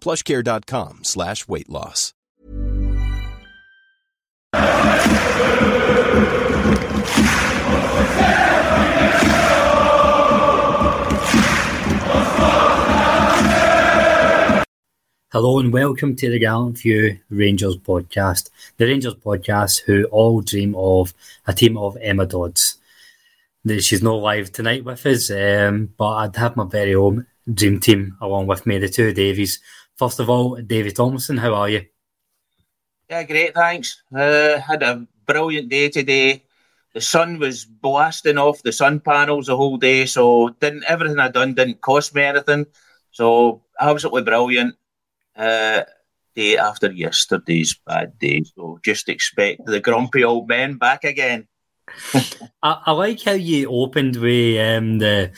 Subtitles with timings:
[0.00, 2.14] plushcare.com slash weight loss.
[15.30, 18.48] Hello and welcome to the Gallant Few Rangers podcast.
[18.78, 21.12] The Rangers podcast who all dream of
[21.46, 22.78] a team of Emma Dodds.
[23.80, 28.16] She's not live tonight with us, um, but I'd have my very own dream team
[28.22, 29.60] along with me, the two Davies.
[29.98, 31.84] First of all, David Thompson, how are you?
[33.10, 34.02] Yeah, great, thanks.
[34.14, 36.44] Uh, had a brilliant day today.
[36.94, 41.28] The sun was blasting off the sun panels the whole day, so didn't everything I
[41.28, 42.66] done didn't cost me anything.
[43.10, 44.76] So absolutely brilliant.
[45.34, 45.82] Uh,
[46.34, 51.48] day after yesterday's bad day, so just expect the grumpy old men back again.
[52.62, 55.30] I, I, like how you opened with um, the,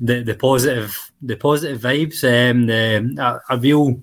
[0.00, 2.22] the the positive the positive vibes.
[2.24, 4.02] Um, the a, a real,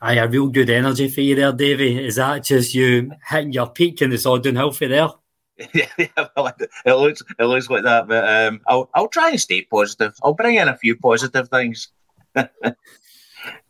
[0.00, 2.04] I a real good energy for you there, Davy.
[2.04, 5.08] Is that just you hitting your peak and it's all downhill for there?
[5.74, 10.14] yeah, it looks it looks like that, but um, I'll I'll try and stay positive.
[10.22, 11.88] I'll bring in a few positive things.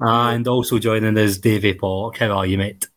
[0.01, 2.19] and also joining us, Davy Park.
[2.19, 2.89] How are you, mate?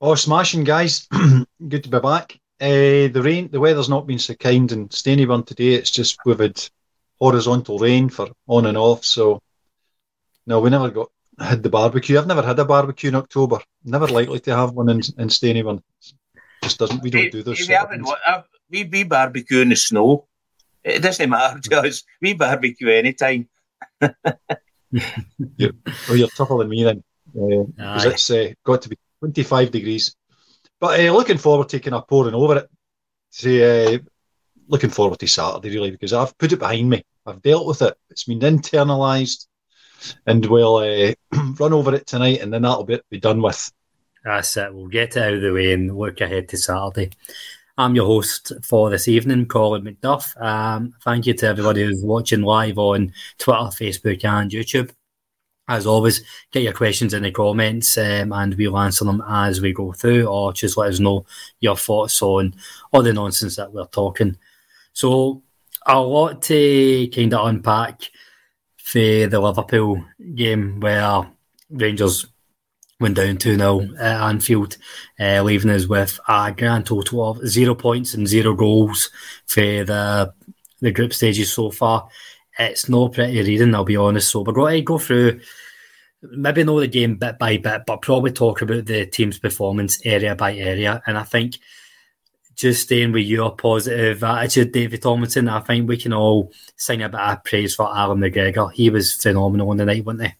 [0.00, 1.06] Oh, smashing, guys!
[1.68, 2.40] Good to be back.
[2.60, 5.74] Uh, the rain, the weather's not been so kind in Stonyburn today.
[5.74, 6.62] It's just we've had
[7.18, 9.04] horizontal rain for on and off.
[9.04, 9.42] So
[10.46, 12.18] no, we never got had the barbecue.
[12.18, 13.60] I've never had a barbecue in October.
[13.84, 15.82] Never likely to have one in in Stonyburn.
[16.62, 17.02] Just doesn't.
[17.02, 17.66] We don't do this.
[17.66, 18.06] We, haven't,
[18.70, 20.26] we, we barbecue in the snow.
[20.84, 22.04] It doesn't matter to us.
[22.20, 23.48] We barbecue anytime.
[24.00, 25.72] you're,
[26.08, 27.02] oh, you're tougher than me then.
[27.32, 30.16] Because uh, it's uh, got to be 25 degrees.
[30.80, 32.70] But uh, looking forward to kind of pouring over it.
[33.32, 33.98] To, uh,
[34.66, 37.04] looking forward to Saturday really because I've put it behind me.
[37.26, 37.94] I've dealt with it.
[38.08, 39.46] It's been internalised,
[40.26, 41.12] and we'll uh,
[41.58, 43.70] run over it tonight, and then that'll be, be done with.
[44.24, 44.74] That's it.
[44.74, 47.10] We'll get it out of the way and look ahead to Saturday.
[47.78, 50.38] I'm your host for this evening, Colin McDuff.
[50.40, 54.90] Um, thank you to everybody who's watching live on Twitter, Facebook, and YouTube.
[55.70, 59.72] As always, get your questions in the comments um, and we'll answer them as we
[59.72, 61.24] go through, or just let us know
[61.60, 62.54] your thoughts on
[62.90, 64.36] all the nonsense that we're talking.
[64.92, 65.44] So,
[65.86, 68.10] a lot to kind of unpack
[68.78, 70.04] for the Liverpool
[70.34, 71.30] game where
[71.70, 72.26] Rangers
[72.98, 74.76] went down 2 0 at Anfield,
[75.20, 79.08] uh, leaving us with a grand total of zero points and zero goals
[79.46, 80.34] for the,
[80.80, 82.08] the group stages so far
[82.60, 84.28] it's not pretty reading, I'll be honest.
[84.28, 85.40] So we're going to go through,
[86.22, 90.34] maybe know the game bit by bit, but probably talk about the team's performance area
[90.34, 91.02] by area.
[91.06, 91.58] And I think
[92.56, 97.08] just staying with your positive attitude, David Tomlinson, I think we can all sing a
[97.08, 98.72] bit of praise for Alan McGregor.
[98.72, 100.34] He was phenomenal on the night, wasn't he?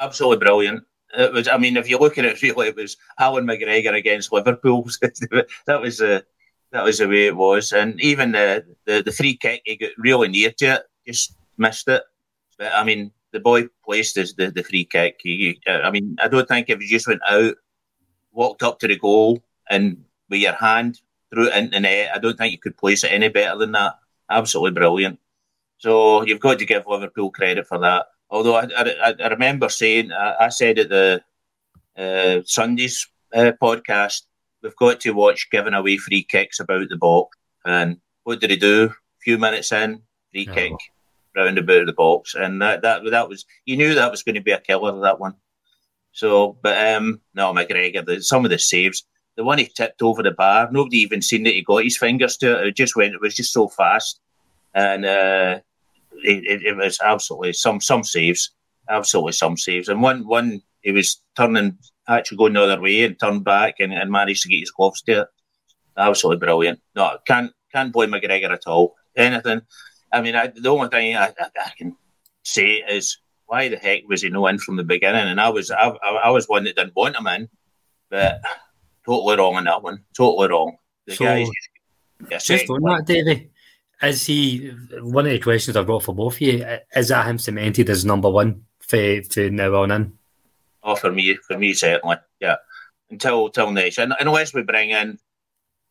[0.00, 0.84] Absolutely brilliant.
[1.16, 1.48] It was.
[1.48, 4.82] I mean, if you look at it, really, it was Alan McGregor against Liverpool.
[5.00, 6.24] that was the
[6.72, 9.92] that was the way it was, and even the, the the free kick, he got
[9.96, 12.02] really near to it just missed it.
[12.58, 15.20] But I mean, the boy placed his, the, the free kick.
[15.22, 17.54] He, I mean, I don't think if you just went out,
[18.32, 21.00] walked up to the goal, and with your hand
[21.32, 23.72] threw it into the net, I don't think you could place it any better than
[23.72, 23.94] that.
[24.30, 25.18] Absolutely brilliant.
[25.78, 28.06] So you've got to give Liverpool credit for that.
[28.30, 31.22] Although I, I, I remember saying, I, I said at the
[31.96, 34.22] uh, Sunday's uh, podcast,
[34.62, 37.36] we've got to watch giving away free kicks about the box.
[37.64, 38.86] And what did he do?
[38.86, 40.02] A few minutes in,
[40.32, 40.54] free oh.
[40.54, 40.72] kick
[41.36, 44.40] round about the box, and that that that was you knew that was going to
[44.40, 45.34] be a killer that one.
[46.12, 49.04] So, but um, no, McGregor, the, some of the saves,
[49.36, 52.38] the one he tipped over the bar, nobody even seen that he got his fingers
[52.38, 52.68] to it.
[52.68, 53.14] It just went.
[53.14, 54.20] It was just so fast,
[54.74, 55.60] and uh,
[56.24, 58.50] it, it, it was absolutely some some saves,
[58.88, 61.76] absolutely some saves, and one one he was turning
[62.08, 65.02] actually going the other way and turned back and, and managed to get his gloves
[65.02, 65.28] to it.
[65.98, 66.80] Absolutely brilliant.
[66.94, 68.94] No, can't can't blame McGregor at all.
[69.16, 69.62] Anything.
[70.12, 71.96] I mean, I, the only thing I, I, I, can
[72.44, 75.28] say is why the heck was he no in from the beginning?
[75.28, 77.48] And I was I, I was one that didn't want him in,
[78.08, 78.40] but
[79.04, 80.04] totally wrong on that one.
[80.16, 80.76] Totally wrong.
[81.06, 81.48] The so, guys
[82.38, 83.50] just, on that, Davey.
[84.02, 86.66] Is he one of the questions I've got for both of you?
[86.94, 90.12] Is that him cemented as number one for, for now on in?
[90.82, 92.56] Oh, for me, for me certainly, yeah.
[93.10, 95.18] Until till next, and unless we bring in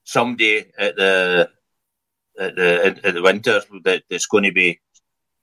[0.03, 1.49] somebody at the
[2.39, 4.79] at the at the winter that, that's going to be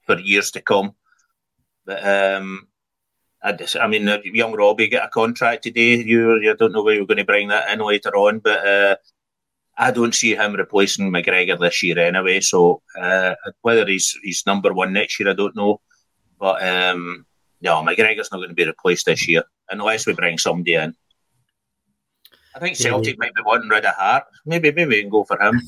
[0.06, 0.94] for years to come.
[1.84, 2.68] But um,
[3.42, 5.96] I, just, I mean, young Robbie get a contract today.
[5.96, 8.96] You, you don't know where you're going to bring that in later on, but uh,
[9.76, 12.40] I don't see him replacing McGregor this year anyway.
[12.40, 15.80] So uh, whether he's he's number one next year, I don't know.
[16.38, 17.26] But um,
[17.60, 20.94] no, McGregor's not going to be replaced this year unless we bring somebody in.
[22.54, 24.24] I think Celtic might be wanting rid of Hart.
[24.44, 25.60] Maybe maybe we can go for him.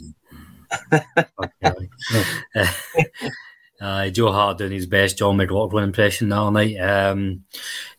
[3.81, 6.77] Uh, Joe Hart doing his best John McLaughlin impression the other night.
[6.77, 7.45] Um,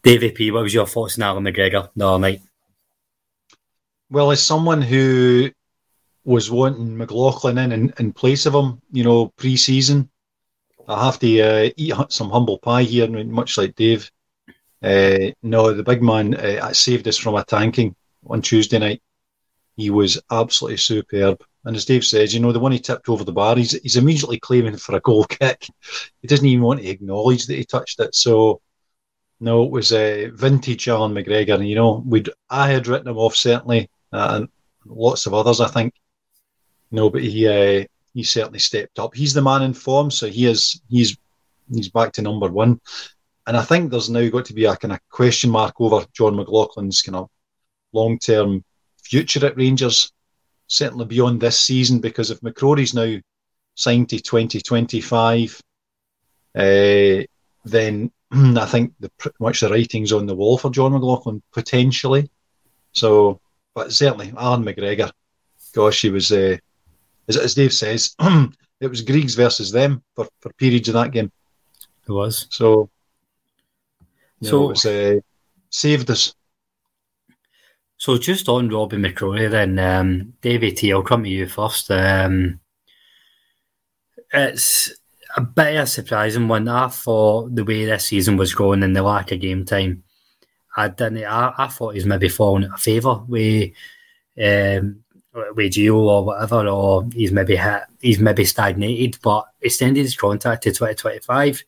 [0.03, 2.41] P, what was your thoughts on Alan McGregor the other night?
[4.09, 5.51] Well, as someone who
[6.23, 10.09] was wanting McLaughlin in, in, in place of him, you know, pre-season,
[10.87, 14.11] I have to uh, eat some humble pie here, much like Dave.
[14.83, 17.95] Uh, no, the big man uh, saved us from a tanking
[18.27, 19.01] on Tuesday night.
[19.75, 21.43] He was absolutely superb.
[21.65, 23.97] And as Dave says, you know, the one he tipped over the bar, he's, he's
[23.97, 25.67] immediately claiming for a goal kick.
[26.21, 28.13] He doesn't even want to acknowledge that he touched it.
[28.13, 28.61] So,
[29.39, 31.55] no, it was a uh, vintage Alan McGregor.
[31.55, 34.49] And, you know, we'd I had written him off certainly, uh, and
[34.85, 35.93] lots of others, I think.
[36.91, 39.13] No, but he uh, he certainly stepped up.
[39.15, 41.17] He's the man in form, so he is he's
[41.73, 42.79] he's back to number one.
[43.47, 46.35] And I think there's now got to be a kind of question mark over John
[46.35, 47.29] McLaughlin's kind of
[47.91, 48.63] long term
[49.03, 50.11] future at Rangers,
[50.67, 53.19] certainly beyond this season, because if McCrorie's now
[53.75, 55.61] signed to 2025,
[56.55, 57.23] uh,
[57.65, 62.29] then I think the, pretty much the writing's on the wall for John McLaughlin, potentially.
[62.91, 63.39] So,
[63.73, 65.11] but certainly, Alan McGregor,
[65.73, 66.57] gosh, he was, uh,
[67.27, 68.15] as, as Dave says,
[68.79, 71.31] it was Greeks versus them for, for periods of that game.
[72.07, 72.47] It was.
[72.49, 72.89] So,
[74.41, 75.19] so know, it was, uh,
[75.69, 76.33] saved us.
[77.97, 81.89] So just on Robbie McCrorie then, um, David T, I'll come to you first.
[81.89, 82.59] Um,
[84.33, 84.93] it's
[85.35, 86.67] a bit of a surprising one.
[86.67, 90.03] I thought the way this season was going and the lack of game time,
[90.75, 91.23] I didn't.
[91.23, 93.71] I, I thought he's maybe fallen out of favour with
[94.37, 95.03] um,
[95.55, 100.63] with Gio or whatever, or he's maybe hit, he's maybe stagnated, but extended his contract
[100.63, 101.63] to twenty twenty five.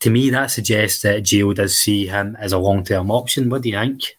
[0.00, 3.50] To me, that suggests that Gio does see him as a long term option.
[3.50, 4.16] What do you think?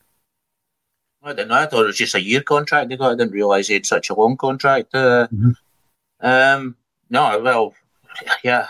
[1.23, 1.55] I didn't know.
[1.55, 3.11] I thought it was just a year contract they got.
[3.11, 4.93] I didn't realise he had such a long contract.
[4.93, 5.51] Uh, mm-hmm.
[6.21, 6.75] um,
[7.09, 7.73] no, well,
[8.43, 8.67] yeah.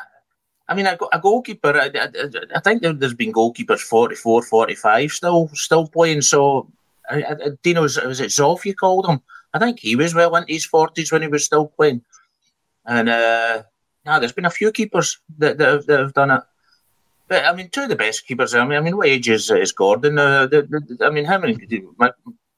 [0.68, 2.08] I mean, a, a goalkeeper, I, I,
[2.56, 6.22] I, think there's been goalkeepers 44, 45 still still playing.
[6.22, 6.72] So,
[7.10, 9.20] I, I, Dino, was, was it Zoff you called him?
[9.54, 12.04] I think he was well into his 40s when he was still playing.
[12.86, 13.64] And, uh,
[14.06, 16.42] yeah, there's been a few keepers that, that, have, that have done it.
[17.28, 18.54] But I mean, two of the best keepers.
[18.54, 20.20] I mean, I mean, what age is, is Gordon?
[20.20, 21.58] Uh, the, the, I mean, how many?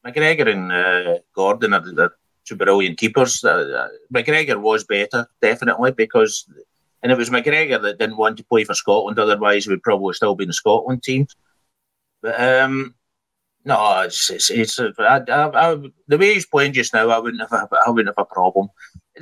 [0.05, 2.11] McGregor and uh, Gordon are, the
[2.45, 3.43] two brilliant keepers.
[3.43, 6.45] Uh, McGregor was better, definitely, because,
[7.01, 9.17] and it was McGregor that didn't want to play for Scotland.
[9.17, 11.27] Otherwise, we'd probably still be in the Scotland team.
[12.21, 12.93] But um,
[13.65, 15.75] no, it's it's, it's I, I, I,
[16.07, 17.09] the way he's playing just now.
[17.09, 18.69] I wouldn't have I wouldn't have a problem.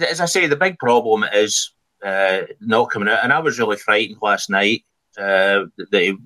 [0.09, 1.71] As I say, the big problem is
[2.03, 4.83] uh, not coming out, and I was really frightened last night
[5.17, 6.17] uh, that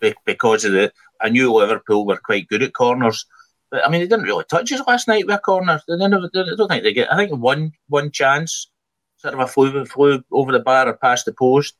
[0.00, 0.92] he, because of the.
[1.18, 3.24] I knew Liverpool were quite good at corners
[3.72, 5.80] I mean, they didn't really touch us last night with a corner.
[5.88, 7.12] They didn't, I don't think they get.
[7.12, 8.70] I think one one chance,
[9.16, 11.74] sort of a flew flew over the bar or past the post,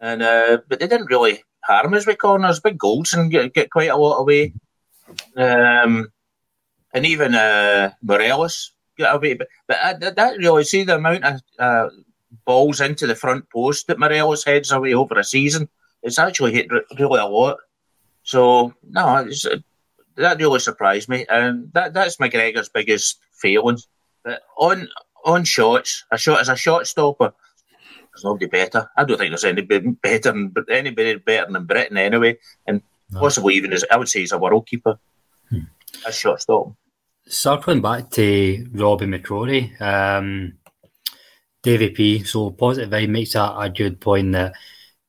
[0.00, 2.60] and uh, but they didn't really harm us with corners.
[2.60, 4.52] Big Goldson get, get quite a lot away.
[5.36, 6.12] Um,
[6.92, 9.34] and even uh, Morelos get away.
[9.34, 11.88] But, but uh, that really see the amount of uh,
[12.44, 15.68] balls into the front post that Morelos heads away over a season.
[16.02, 17.58] It's actually hit really a lot.
[18.22, 19.46] So no, it's,
[20.16, 23.78] that really surprised me, and that that's McGregor's biggest failing.
[24.22, 24.88] But on
[25.24, 27.32] on shots, a shot as a shot stopper,
[28.14, 28.88] there's nobody better.
[28.96, 33.20] I don't think there's anybody better than anybody better than Britain anyway, and no.
[33.20, 34.98] possibly even as I would say he's a world keeper.
[35.50, 35.60] Hmm.
[36.06, 36.74] A shot stop.
[37.26, 40.54] Circling back to Robbie McCrorie, um,
[41.62, 42.22] Davy P.
[42.24, 44.52] So positive vibe makes a, a good point that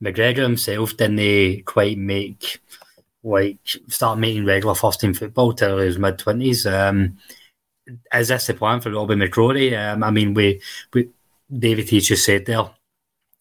[0.01, 2.61] McGregor himself didn't quite make
[3.25, 6.65] like start making regular first team football till his mid twenties.
[6.65, 7.17] Um,
[8.13, 9.77] is this the plan for Robbie McCrorie?
[9.77, 10.61] Um, I mean, we,
[10.93, 11.09] we
[11.51, 12.69] David T just said there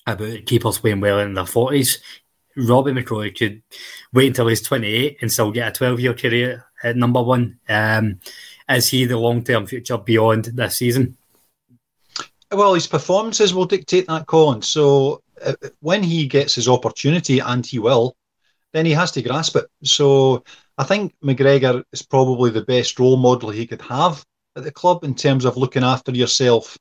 [0.06, 2.00] about keepers playing well in their forties.
[2.56, 3.62] Robbie McCrorie could
[4.12, 7.58] wait until he's twenty eight and still get a twelve year career at number one.
[7.68, 8.20] Um,
[8.68, 11.16] is he the long term future beyond this season?
[12.50, 14.62] Well, his performances will dictate that, Colin.
[14.62, 18.16] So uh, when he gets his opportunity, and he will,
[18.74, 19.66] then he has to grasp it.
[19.84, 20.44] So
[20.76, 24.22] I think McGregor is probably the best role model he could have
[24.56, 26.76] at the club in terms of looking after yourself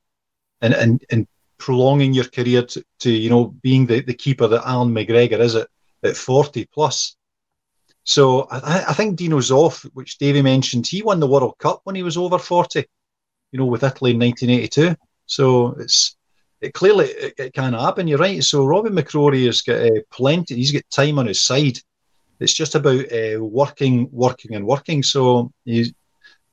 [0.62, 1.28] and and, and
[1.60, 5.56] prolonging your career to, to you know being the, the keeper that Alan McGregor is
[5.56, 5.68] at,
[6.04, 7.16] at 40 plus.
[8.04, 11.96] So I, I think Dino Zoff, which Davey mentioned, he won the World Cup when
[11.96, 12.86] he was over 40,
[13.52, 14.96] you know, with Italy in 1982.
[15.26, 16.18] So it's
[16.63, 18.08] it clearly it, it can happen.
[18.08, 18.41] You're right.
[18.41, 20.55] So Robin McCrorie has got uh, plenty.
[20.55, 21.77] He's got time on his side.
[22.39, 25.03] It's just about uh, working, working, and working.
[25.03, 25.93] So he's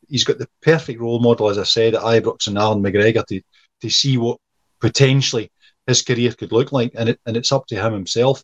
[0.08, 3.40] he's got the perfect role model, as I said, at Ibrox and Alan McGregor to
[3.82, 4.38] to see what
[4.80, 5.50] potentially
[5.86, 8.42] his career could look like, and it, and it's up to him himself.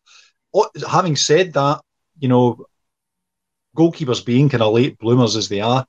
[0.88, 1.80] Having said that,
[2.18, 2.64] you know,
[3.76, 5.84] goalkeepers being kind of late bloomers as they are,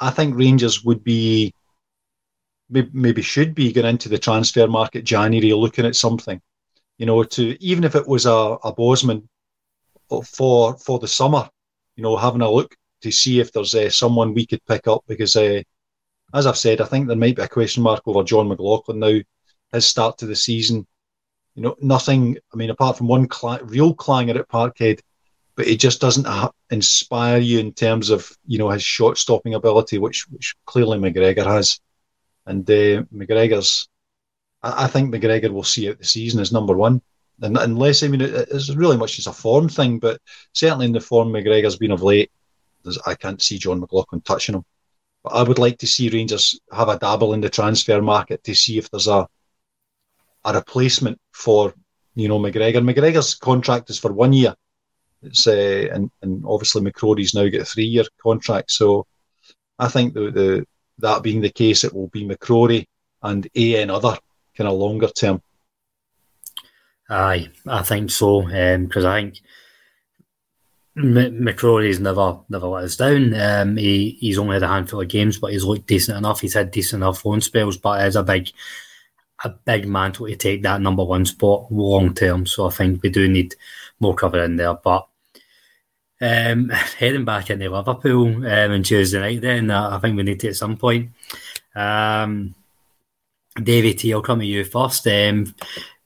[0.00, 1.54] I think Rangers would be
[2.70, 6.40] maybe should be going into the transfer market January looking at something,
[6.98, 8.30] you know, to even if it was a,
[8.64, 9.28] a Bosman
[10.24, 11.48] for for the summer,
[11.96, 15.04] you know, having a look to see if there's uh, someone we could pick up
[15.06, 15.62] because, uh,
[16.34, 19.18] as I've said, I think there might be a question mark over John McLaughlin now.
[19.72, 20.86] His start to the season,
[21.54, 22.36] you know, nothing.
[22.52, 25.00] I mean, apart from one cl- real clanger at Parkhead,
[25.54, 29.54] but it just doesn't ha- inspire you in terms of you know his shot stopping
[29.54, 31.78] ability, which which clearly McGregor has.
[32.50, 33.88] And uh, McGregor's,
[34.60, 37.00] I, I, think McGregor will see out the season as number one.
[37.40, 40.20] And unless, I mean, it, it's really much just a form thing, but
[40.52, 42.32] certainly in the form McGregor's been of late,
[43.06, 44.64] I can't see John McLaughlin touching him.
[45.22, 48.54] But I would like to see Rangers have a dabble in the transfer market to
[48.54, 49.28] see if there's a
[50.44, 51.74] a replacement for
[52.14, 52.82] you know McGregor.
[52.82, 54.54] McGregor's contract is for one year.
[55.22, 58.70] It's uh, and and obviously McCrorie's now got a three year contract.
[58.70, 59.06] So
[59.78, 60.66] I think the, the
[61.00, 62.86] that being the case, it will be McCrorie
[63.22, 64.16] and AN other
[64.56, 65.42] kind of longer term.
[67.08, 68.42] Aye, I think so.
[68.42, 69.40] Because um, I think
[70.96, 73.34] M- McCrorie's never never let us down.
[73.34, 76.40] Um, he, he's only had a handful of games, but he's looked decent enough.
[76.40, 78.50] He's had decent enough phone spells, but it's a big
[79.42, 82.46] a big mantle to take that number one spot long term.
[82.46, 83.54] So I think we do need
[83.98, 84.74] more cover in there.
[84.74, 85.06] But
[86.20, 90.40] um, heading back into Liverpool um, on Tuesday night, then uh, I think we need
[90.40, 91.10] to at some point.
[91.74, 92.54] Um,
[93.60, 95.06] David T, I'll come to you first.
[95.06, 95.54] Um,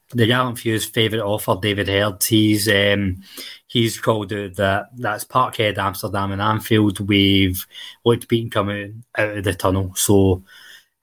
[0.09, 3.21] the Gallant Few's favourite offer, David Heard, he's um,
[3.67, 6.99] he's called it that that's Parkhead, Amsterdam, and Anfield.
[7.01, 7.65] We've
[8.03, 9.93] looked beaten coming out of the tunnel.
[9.95, 10.43] So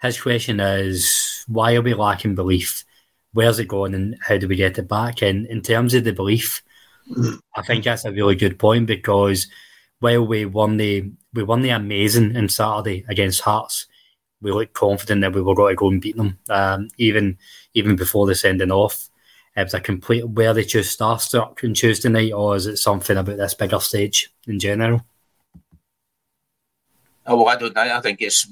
[0.00, 2.84] his question is, why are we lacking belief?
[3.32, 5.22] Where's it going, and how do we get it back?
[5.22, 6.62] And in terms of the belief,
[7.56, 9.48] I think that's a really good point because
[10.00, 13.86] while we won the we won the amazing on Saturday against Hearts,
[14.40, 16.38] we looked confident that we were going to go and beat them.
[16.50, 17.38] Um, even
[17.74, 19.08] even before the sending off,
[19.56, 23.16] it was a complete where they choose starstruck on Tuesday night, or is it something
[23.16, 25.04] about this bigger stage in general?
[27.26, 27.76] Oh well, I don't.
[27.76, 28.48] I think it's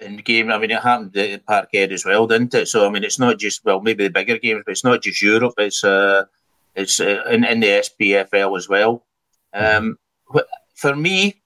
[0.00, 0.50] in the game.
[0.50, 2.68] I mean, it happened at Parkhead as well, didn't it?
[2.68, 5.22] So I mean, it's not just well, maybe the bigger games, but it's not just
[5.22, 5.54] Europe.
[5.58, 6.24] It's uh,
[6.74, 9.04] it's uh, in, in the SPFL as well.
[9.52, 9.98] Um,
[10.74, 11.42] for me,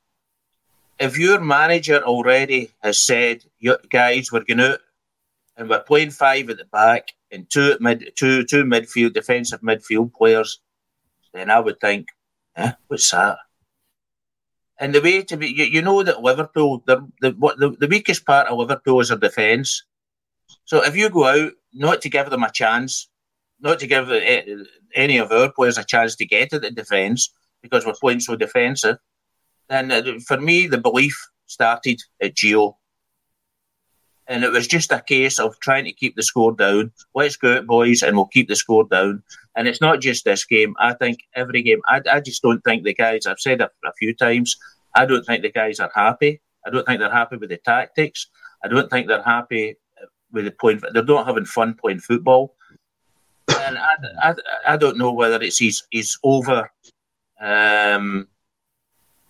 [0.98, 3.44] if your manager already has said,
[3.90, 4.80] guys, we're going out
[5.56, 9.60] and we're playing five at the back and two at mid, two two midfield defensive
[9.62, 10.60] midfield players,
[11.32, 12.08] then I would think,
[12.56, 13.38] eh, what's that?
[14.78, 17.88] And the way to be, you, you know that Liverpool, the, the what the, the
[17.88, 19.84] weakest part of Liverpool is their defence.
[20.64, 23.08] So if you go out not to give them a chance,
[23.62, 24.42] not to give eh,
[24.95, 28.37] any of our players a chance to get at the defence because we're playing so
[28.37, 28.99] defensive,
[29.69, 31.16] then uh, for me, the belief
[31.47, 32.75] started at Gio.
[34.28, 36.92] And it was just a case of trying to keep the score down.
[37.14, 39.23] Let's go out, boys, and we'll keep the score down.
[39.57, 40.75] And it's not just this game.
[40.78, 43.92] I think every game, I, I just don't think the guys, I've said it a
[43.99, 44.57] few times,
[44.95, 46.40] I don't think the guys are happy.
[46.66, 48.28] I don't think they're happy with the tactics.
[48.64, 49.76] I don't think they're happy
[50.31, 50.85] with the point.
[50.92, 52.54] They're not having fun playing football.
[53.61, 54.35] And I, I,
[54.68, 56.71] I don't know whether it's he's, he's over
[57.40, 58.28] um,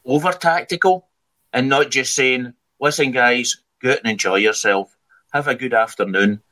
[0.05, 1.09] over tactical
[1.53, 4.97] and not just saying, listen, guys, go out and enjoy yourself.
[5.33, 6.43] Have a good afternoon.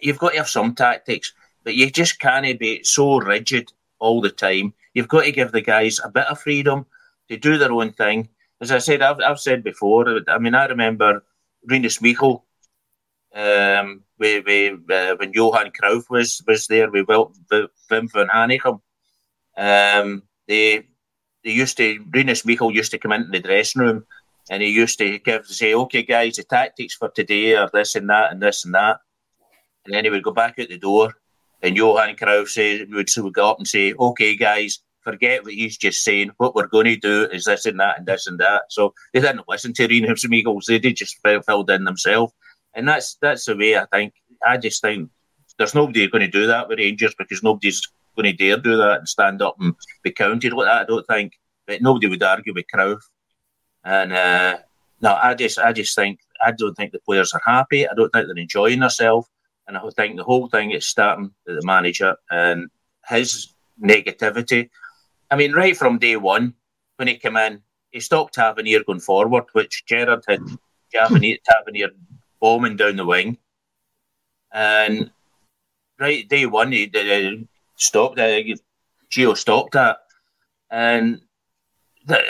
[0.00, 1.32] You've got to have some tactics,
[1.64, 4.74] but you just can't be so rigid all the time.
[4.94, 6.86] You've got to give the guys a bit of freedom
[7.28, 8.28] to do their own thing.
[8.60, 11.22] As I said, I've, I've said before, I mean, I remember
[11.64, 12.44] Rinus Michel,
[13.34, 18.80] um, we, we, uh, when Johan Cruyff was, was there with Wim van Hanegem.
[19.56, 20.86] Um, they,
[21.42, 24.06] they used to, Rinus Michel used to come into the dressing room
[24.50, 28.10] and he used to give say, okay, guys, the tactics for today are this and
[28.10, 28.98] that and this and that.
[29.86, 31.14] And then he would go back out the door
[31.62, 35.78] and Johan Cruyff say, would, would go up and say, okay, guys, forget what he's
[35.78, 36.30] just saying.
[36.36, 38.64] What we're going to do is this and that and this and that.
[38.68, 40.66] So they didn't listen to Rinus Michels.
[40.66, 42.34] They did just filled in themselves.
[42.74, 44.14] And that's that's the way I think.
[44.46, 45.10] I just think
[45.58, 47.82] there's nobody going to do that with Rangers because nobody's
[48.16, 50.82] going to dare do that and stand up and be counted like that.
[50.82, 51.32] I don't think.
[51.66, 53.00] But nobody would argue with Cruyff.
[53.84, 54.58] And uh,
[55.00, 57.88] no, I just I just think I don't think the players are happy.
[57.88, 59.28] I don't think they're enjoying themselves.
[59.66, 62.68] And I think the whole thing is starting with the manager and
[63.08, 64.68] his negativity.
[65.30, 66.54] I mean, right from day one,
[66.96, 70.40] when he came in, he stopped Tavernier going forward, which Gerrard had
[70.92, 71.90] Tavernier
[72.40, 73.38] bombing down the wing.
[74.52, 75.10] And
[75.98, 77.44] right day one, he uh,
[77.76, 78.18] stopped.
[78.18, 78.40] Uh,
[79.10, 79.98] Gio stopped that,
[80.70, 81.20] and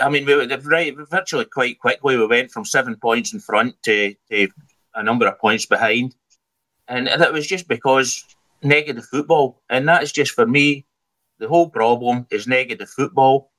[0.03, 2.17] I mean, we were right virtually quite quickly.
[2.17, 4.49] We went from seven points in front to, to
[4.95, 6.15] a number of points behind,
[6.89, 8.25] and that was just because
[8.63, 10.87] negative football, and that's just for me.
[11.39, 13.51] The whole problem is negative football,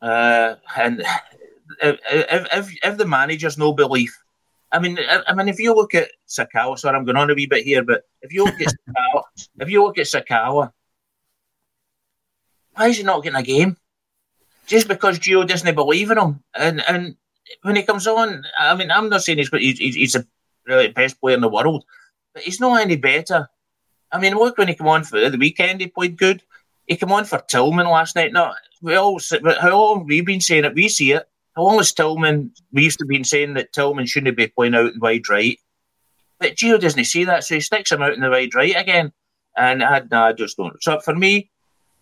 [0.00, 1.02] uh, and
[1.82, 4.16] if, if, if the manager's no belief,
[4.72, 7.34] I mean, I, I, mean, if you look at Sakala, sorry, I'm going on a
[7.34, 9.22] wee bit here, but if you look at Sakala,
[9.58, 10.72] if you look at Sakala,
[12.74, 13.76] why is he not getting a game?
[14.66, 17.16] Just because Gio doesn't believe in him, and and
[17.62, 20.26] when he comes on, I mean, I'm not saying he's he's, he's the
[20.64, 21.84] really best player in the world,
[22.32, 23.48] but he's not any better.
[24.12, 26.42] I mean, look when he came on for the weekend, he played good.
[26.86, 28.32] He came on for Tillman last night.
[28.32, 29.20] No, we all
[29.60, 32.52] how long we've been saying it, we see it how long has Tillman?
[32.72, 35.58] We used to be saying that Tillman shouldn't be playing out in wide right,
[36.38, 39.12] but Gio doesn't see that, so he sticks him out in the wide right again.
[39.56, 40.82] And I, no, I just don't.
[40.82, 41.50] So for me,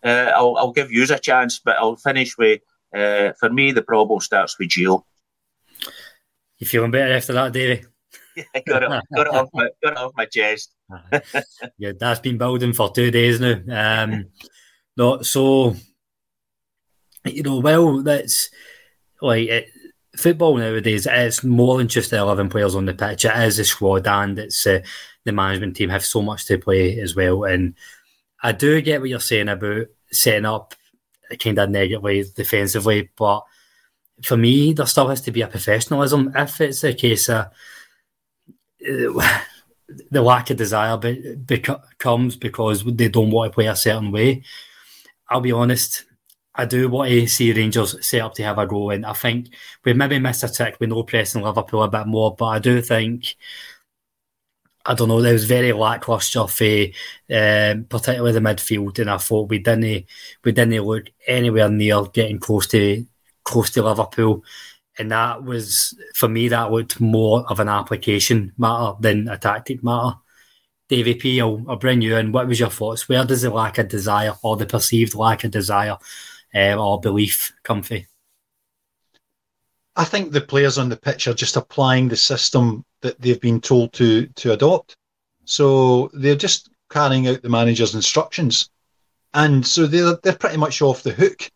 [0.03, 2.61] uh, I'll, I'll give you a chance, but I'll finish with
[2.95, 5.03] uh, for me the problem starts with Gio.
[6.57, 7.85] You feeling better after that, Davey?
[8.35, 10.73] yeah, got it, got it off my, got it off my chest.
[11.77, 14.03] yeah, that's been building for two days now.
[14.03, 14.25] Um,
[14.95, 15.75] no, so
[17.25, 18.49] you know, well, that's
[19.21, 19.69] like it,
[20.15, 23.25] football nowadays it's more than just the 11 players on the pitch.
[23.25, 24.81] It is a squad and it's uh,
[25.25, 27.43] the management team have so much to play as well.
[27.43, 27.75] And
[28.41, 30.73] i do get what you're saying about setting up
[31.39, 33.43] kind of negatively defensively but
[34.23, 36.31] for me there still has to be a professionalism.
[36.35, 37.49] If it's a case of uh,
[40.11, 44.43] the lack of desire be- becomes because they don't want to play a certain way
[45.29, 46.05] i'll be honest
[46.59, 49.47] I do want to see Rangers set up to have a go, and I think
[49.85, 52.81] we maybe missed a tick with no pressing Liverpool a bit more, but I do
[52.81, 53.37] think.
[54.85, 55.21] I don't know.
[55.21, 56.85] There was very lacklustre for,
[57.33, 60.05] um, particularly the midfield, and I thought we didn't
[60.43, 63.05] we didn't look anywhere near getting close to
[63.43, 64.43] close to Liverpool,
[64.97, 69.81] and that was for me that looked more of an application matter than a tactic
[69.81, 70.17] matter.
[70.89, 72.31] Davy P, I'll, I'll bring you in.
[72.33, 73.07] What was your thoughts?
[73.07, 75.97] Where does the lack of desire or the perceived lack of desire
[76.53, 78.07] um, or belief comfy?
[79.95, 83.61] I think the players on the pitch are just applying the system that they've been
[83.61, 84.95] told to to adopt.
[85.45, 88.69] So they're just carrying out the manager's instructions,
[89.33, 91.49] and so they're they're pretty much off the hook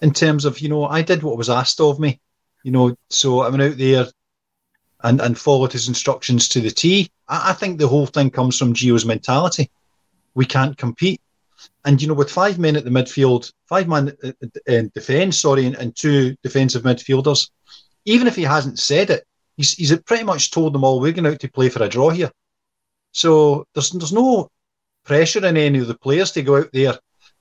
[0.00, 2.20] in terms of you know I did what was asked of me,
[2.62, 4.06] you know, so I went out there
[5.02, 7.10] and and followed his instructions to the T.
[7.28, 9.70] I, I think the whole thing comes from Gio's mentality.
[10.34, 11.20] We can't compete.
[11.84, 15.40] And you know, with five men at the midfield, five man uh, uh, in defence,
[15.40, 17.50] sorry, and, and, two defensive midfielders,
[18.04, 19.24] even if he hasn't said it,
[19.56, 22.10] he's, he's pretty much told them all we're going out to play for a draw
[22.10, 22.30] here.
[23.12, 24.48] So there's there's no
[25.04, 26.98] pressure in any of the players to go out there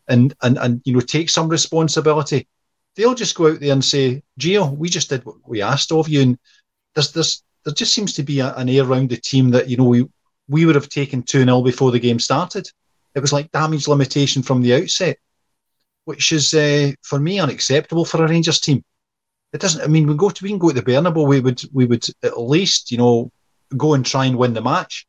[0.08, 2.48] and and and you know take some responsibility.
[2.96, 6.10] They'll just go out there and say, "Gio, we just did what we asked of
[6.10, 6.40] you." And
[6.94, 9.78] there's there's there just seems to be a, an air around the team that you
[9.78, 10.08] know we
[10.50, 12.70] we would have taken two 0 before the game started.
[13.16, 15.18] It was like damage limitation from the outset,
[16.06, 18.84] which is uh, for me unacceptable for a Rangers team.
[19.54, 19.82] it doesn't.
[19.82, 21.28] I mean, we go to we can go to the Bernabeu.
[21.28, 23.32] We would we would at least you know
[23.76, 25.06] go and try and win the match.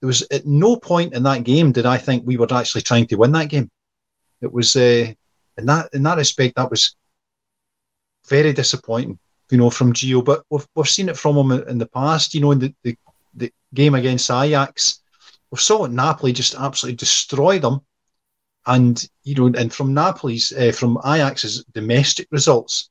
[0.00, 3.06] There was at no point in that game did I think we were actually trying
[3.08, 3.70] to win that game.
[4.40, 5.12] It was uh,
[5.56, 6.94] in that in that respect that was
[8.28, 9.18] very disappointing,
[9.50, 10.24] you know, from Gio.
[10.24, 12.34] But we've, we've seen it from him in the past.
[12.34, 12.96] You know, in the, the,
[13.34, 15.00] the game against Ajax,
[15.50, 17.80] we saw Napoli just absolutely destroy them.
[18.66, 22.90] And you know, and from Napoli's, uh, from Ajax's domestic results,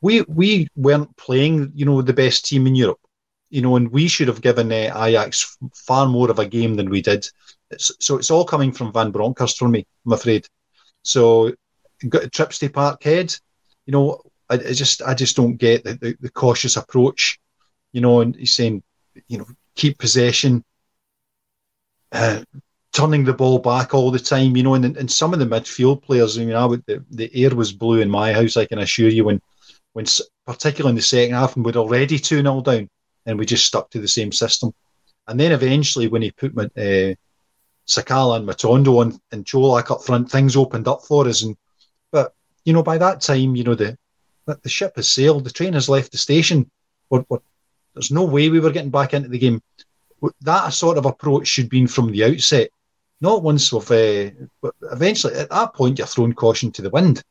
[0.00, 3.00] we we weren't playing, you know, the best team in Europe,
[3.50, 6.88] you know, and we should have given uh, Ajax far more of a game than
[6.88, 7.26] we did.
[7.70, 10.46] It's, so it's all coming from Van Bronckhorst for me, I'm afraid.
[11.02, 11.52] So
[12.32, 13.40] trips to Parkhead,
[13.86, 17.38] you know, I, I, just I just don't get the, the, the, cautious approach,
[17.92, 18.82] you know, and he's saying,
[19.28, 20.64] you know, keep possession,
[22.12, 22.42] uh,
[22.92, 26.02] turning the ball back all the time, you know, and, and some of the midfield
[26.02, 28.78] players, I mean, I would, the, the air was blue in my house, I can
[28.78, 29.40] assure you, when
[29.92, 30.06] when
[30.46, 32.88] particularly in the second half, and we're already 2 0 down,
[33.26, 34.72] and we just stuck to the same system.
[35.28, 37.14] And then eventually, when he put uh,
[37.86, 41.42] Sakala and Matondo on and Colak up front, things opened up for us.
[41.42, 41.56] And
[42.10, 43.96] but you know, by that time, you know the
[44.46, 46.70] the ship has sailed, the train has left the station.
[47.10, 47.38] We're, we're,
[47.94, 49.62] there's no way we were getting back into the game.
[50.42, 52.70] That sort of approach should be from the outset,
[53.20, 53.90] not once we've.
[53.90, 54.30] Uh,
[54.60, 57.22] but eventually, at that point, you're throwing caution to the wind,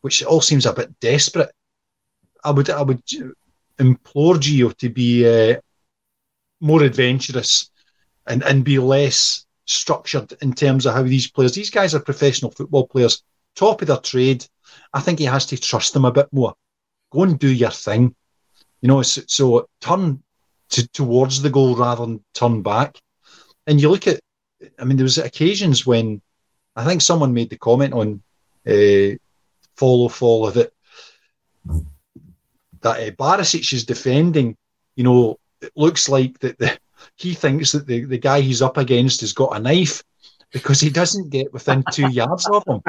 [0.00, 1.50] which all seems a bit desperate.
[2.42, 3.02] I would I would
[3.78, 5.60] implore Gio to be uh,
[6.60, 7.70] more adventurous
[8.26, 11.54] and, and be less structured in terms of how these players.
[11.54, 13.22] These guys are professional football players,
[13.54, 14.46] top of their trade.
[14.92, 16.54] I think he has to trust them a bit more.
[17.10, 18.14] Go and do your thing,
[18.80, 19.02] you know.
[19.02, 20.22] So, so turn
[20.74, 23.00] to, towards the goal rather than turn back.
[23.66, 24.20] And you look at,
[24.78, 26.20] I mean, there was occasions when
[26.76, 28.22] I think someone made the comment on
[28.66, 29.16] uh,
[29.76, 30.72] follow follow that
[32.80, 34.56] that uh, Barisic is defending,
[34.96, 36.76] you know, it looks like that the,
[37.16, 40.02] he thinks that the, the guy he's up against has got a knife
[40.52, 42.82] because he doesn't get within two yards of him.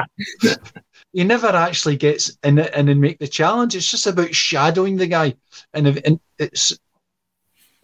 [1.12, 3.74] he never actually gets in it and make the challenge.
[3.74, 5.34] It's just about shadowing the guy,
[5.72, 6.78] and, and it's.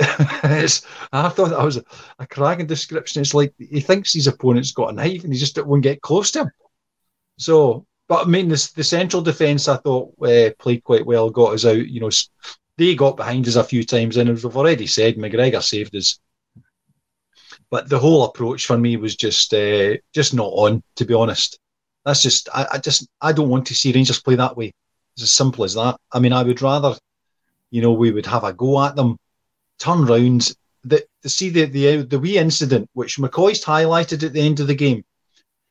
[0.45, 1.85] it's, I thought that was a,
[2.19, 3.23] a cracking description.
[3.23, 6.31] It's like he thinks his opponent's got a knife and he just won't get close
[6.33, 6.51] to him.
[7.39, 11.65] So but I mean, the central defence I thought uh, played quite well, got us
[11.65, 11.89] out.
[11.89, 12.11] You know,
[12.77, 16.21] they got behind us a few times, and as we've already said, McGregor saved us.
[17.71, 21.59] But the whole approach for me was just uh, just not on, to be honest.
[22.05, 24.75] That's just I, I just I don't want to see Rangers play that way.
[25.15, 25.97] It's as simple as that.
[26.13, 26.95] I mean, I would rather,
[27.71, 29.17] you know, we would have a go at them,
[29.83, 30.55] turn round.
[30.85, 34.67] The, the see the the the wee incident which McCoist highlighted at the end of
[34.67, 35.05] the game,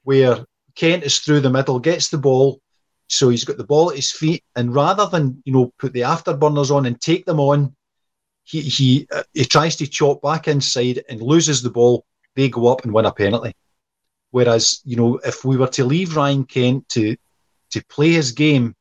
[0.04, 0.46] where
[0.76, 2.62] Kent is through the middle, gets the ball,
[3.08, 6.02] so he's got the ball at his feet, and rather than you know put the
[6.02, 7.76] afterburners on and take them on,
[8.44, 12.06] he he uh, he tries to chop back inside and loses the ball.
[12.36, 13.54] They go up and win a penalty.
[14.32, 17.18] Whereas you know if we were to leave Ryan Kent to
[17.72, 18.76] to play his game,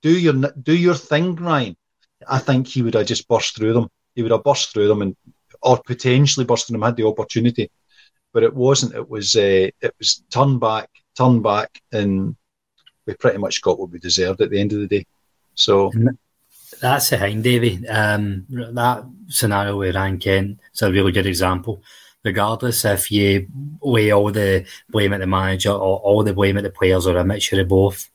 [0.00, 1.76] do your do your thing, Ryan.
[2.28, 3.88] I think he would have just burst through them.
[4.14, 5.16] He would have burst through them and
[5.62, 7.70] or potentially burst through them had the opportunity,
[8.32, 8.94] but it wasn't.
[8.94, 12.36] It was uh, it was turn back turn back, and
[13.06, 15.06] we pretty much got what we deserved at the end of the day.
[15.54, 15.92] So
[16.80, 17.86] that's the thing, Davy.
[17.88, 21.82] Um, that scenario with Ryan Kent is a really good example.
[22.24, 23.48] Regardless if you
[23.82, 27.16] lay all the blame at the manager or all the blame at the players or
[27.16, 28.08] a mixture of both,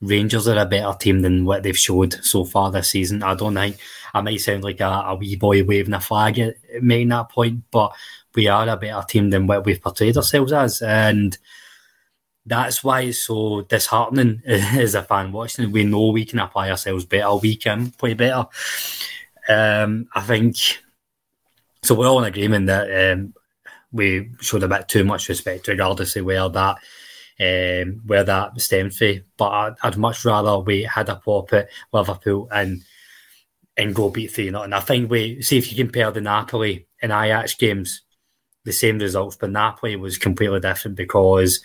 [0.00, 3.22] Rangers are a better team than what they've showed so far this season.
[3.22, 3.78] I don't think
[4.14, 7.64] I might sound like a, a wee boy waving a flag at making that point,
[7.70, 7.94] but
[8.34, 10.82] we are a better team than what we've portrayed ourselves as.
[10.82, 11.36] And
[12.46, 15.72] that's why it's so disheartening as a fan watching.
[15.72, 18.46] We know we can apply ourselves better, we can play better.
[19.48, 20.56] Um, I think
[21.82, 21.94] so.
[21.94, 23.34] We're all in agreement that um,
[23.92, 26.76] we showed a bit too much respect, regardless of where that
[27.40, 29.22] um, where that stemmed from.
[29.36, 32.82] But I'd, I'd, much rather we had a pop at Liverpool and
[33.76, 34.48] and go beat three.
[34.48, 38.02] And I think we see if you compare the Napoli and Ajax games
[38.64, 41.60] the same results, but Napoli was completely different because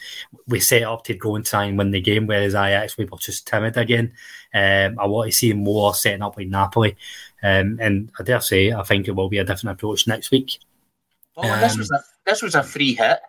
[0.48, 3.18] we set up to go and try and win the game, whereas Ajax we were
[3.18, 4.14] just timid again.
[4.54, 6.96] Um, I want to see more setting up like Napoli,
[7.44, 10.60] um, and I dare say I think it will be a different approach next week.
[11.36, 13.20] Oh, um, this was a this was a free hit.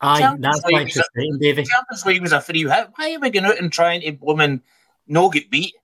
[0.00, 1.66] Aye, Champions that's why it's frustrating, David.
[1.66, 2.88] Champions League was a free hit.
[2.94, 4.62] Why are we going out and trying to women
[5.06, 5.74] no get beat?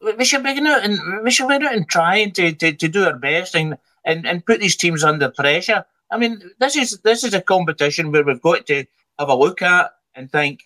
[0.00, 2.88] We should be going out and we should be out and trying to, to, to
[2.88, 5.84] do our best and, and, and put these teams under pressure.
[6.10, 8.84] I mean, this is this is a competition where we've got to
[9.18, 10.62] have a look at and think,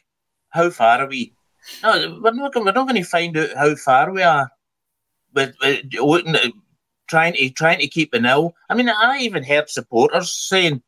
[0.50, 1.34] how far are we
[1.82, 2.54] no, we're not.
[2.54, 4.50] We're not going to find out how far we are
[5.32, 6.52] with, with looking at
[7.08, 8.54] trying to trying to keep the nil.
[8.68, 10.82] I mean, I even heard supporters saying,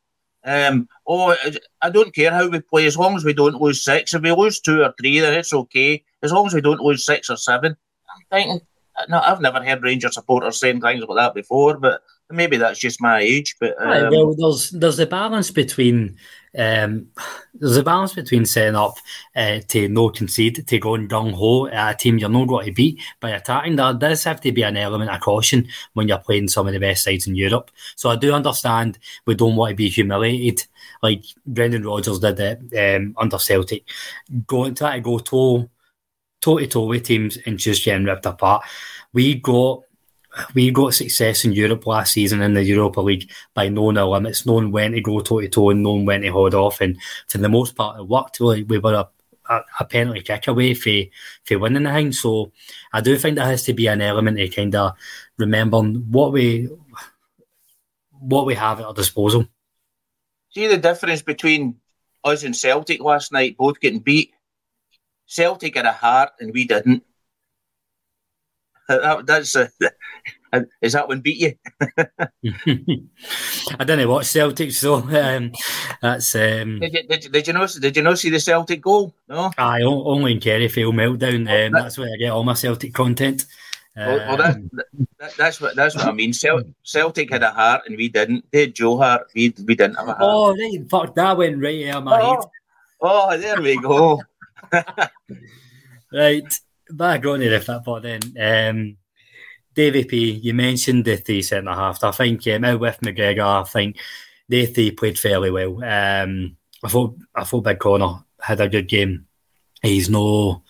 [0.47, 1.35] um, "Oh,
[1.81, 4.13] I don't care how we play as long as we don't lose six.
[4.13, 6.03] If we lose two or three, then it's okay.
[6.23, 7.75] As long as we don't lose six or seven.
[8.09, 8.61] I'm thinking,
[9.09, 13.01] no, I've never heard Ranger supporters saying things like that before, but maybe that's just
[13.01, 13.55] my age.
[13.59, 16.17] But um, right, well, there's there's a balance between
[16.57, 17.07] um,
[17.53, 18.95] there's a balance between setting up
[19.35, 22.71] uh, to no concede, to going gung ho at a team you're not going to
[22.71, 23.75] beat by attacking.
[23.75, 26.79] There does have to be an element of caution when you're playing some of the
[26.79, 27.71] best sides in Europe.
[27.95, 30.65] So I do understand we don't want to be humiliated
[31.03, 33.83] like Brendan Rodgers did it um, under Celtic.
[34.47, 35.69] Go try to go toe
[36.41, 38.63] toe to toe with teams and just getting ripped apart.
[39.13, 39.83] We got
[40.53, 44.11] we got success in Europe last season in the Europa League by knowing the um,
[44.11, 46.81] limits, knowing when to go toe to toe, and knowing when to hold off.
[46.81, 48.39] And for the most part, it worked.
[48.39, 49.09] We, we were a,
[49.49, 50.91] a, a penalty kick away for,
[51.45, 52.11] for winning the thing.
[52.11, 52.51] So
[52.93, 54.93] I do think there has to be an element of kind of
[55.37, 56.69] remembering what we
[58.19, 59.47] what we have at our disposal.
[60.49, 61.75] See the difference between
[62.23, 64.33] us and Celtic last night, both getting beat.
[65.27, 67.03] Celtic had a heart and we didn't.
[68.87, 69.69] That, that's a,
[70.81, 71.53] is that one beat you?
[73.79, 75.51] I don't know watch Celtic, so um,
[76.01, 76.35] that's.
[76.35, 77.67] Um, did, you, did, did you know?
[77.67, 79.13] Did you not see the Celtic goal?
[79.27, 79.51] No.
[79.57, 81.39] I only in Kerryfield meltdown.
[81.39, 83.45] Um, that, that's where I get all my Celtic content.
[83.95, 84.69] Well, well that, um,
[85.19, 86.31] that, that's what that's what I mean.
[86.31, 88.45] Celtic had a heart and we didn't.
[88.51, 89.27] They had Joe Hart.
[89.35, 90.21] We we didn't have a heart.
[90.21, 91.15] Oh, right, fuck!
[91.15, 92.43] That went right out of my oh, head.
[93.01, 94.21] Oh, there we go.
[96.13, 98.21] right back on to that football then.
[98.39, 98.97] Um,
[99.75, 102.03] P, you mentioned the three centre half.
[102.03, 103.97] I think um, with McGregor, I think
[104.49, 105.83] they three played fairly well.
[105.83, 109.27] Um, I thought I thought Big Connor had a good game.
[109.81, 110.63] He's no,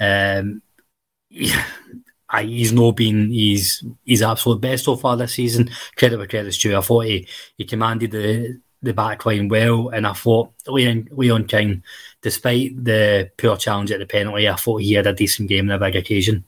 [0.00, 0.62] um,
[1.30, 5.70] he's no been he's he's absolute best so far this season.
[5.96, 6.76] Credit where credit's due.
[6.76, 7.28] I thought he,
[7.58, 11.82] he commanded the the back line well, and I thought Leon Leon King
[12.22, 15.76] despite the poor challenge at the penalty, I thought he had a decent game on
[15.76, 16.44] a big occasion.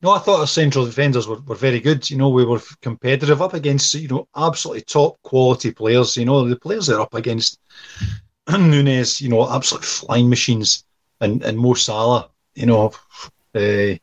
[0.00, 2.08] No, I thought our central defenders were, were very good.
[2.08, 6.16] You know, we were competitive up against, you know, absolutely top quality players.
[6.16, 7.58] You know, the players they're up against
[8.48, 10.84] Nunez, you know, absolute flying machines
[11.20, 12.92] and, and Mo Salah, you know,
[13.54, 13.96] uh,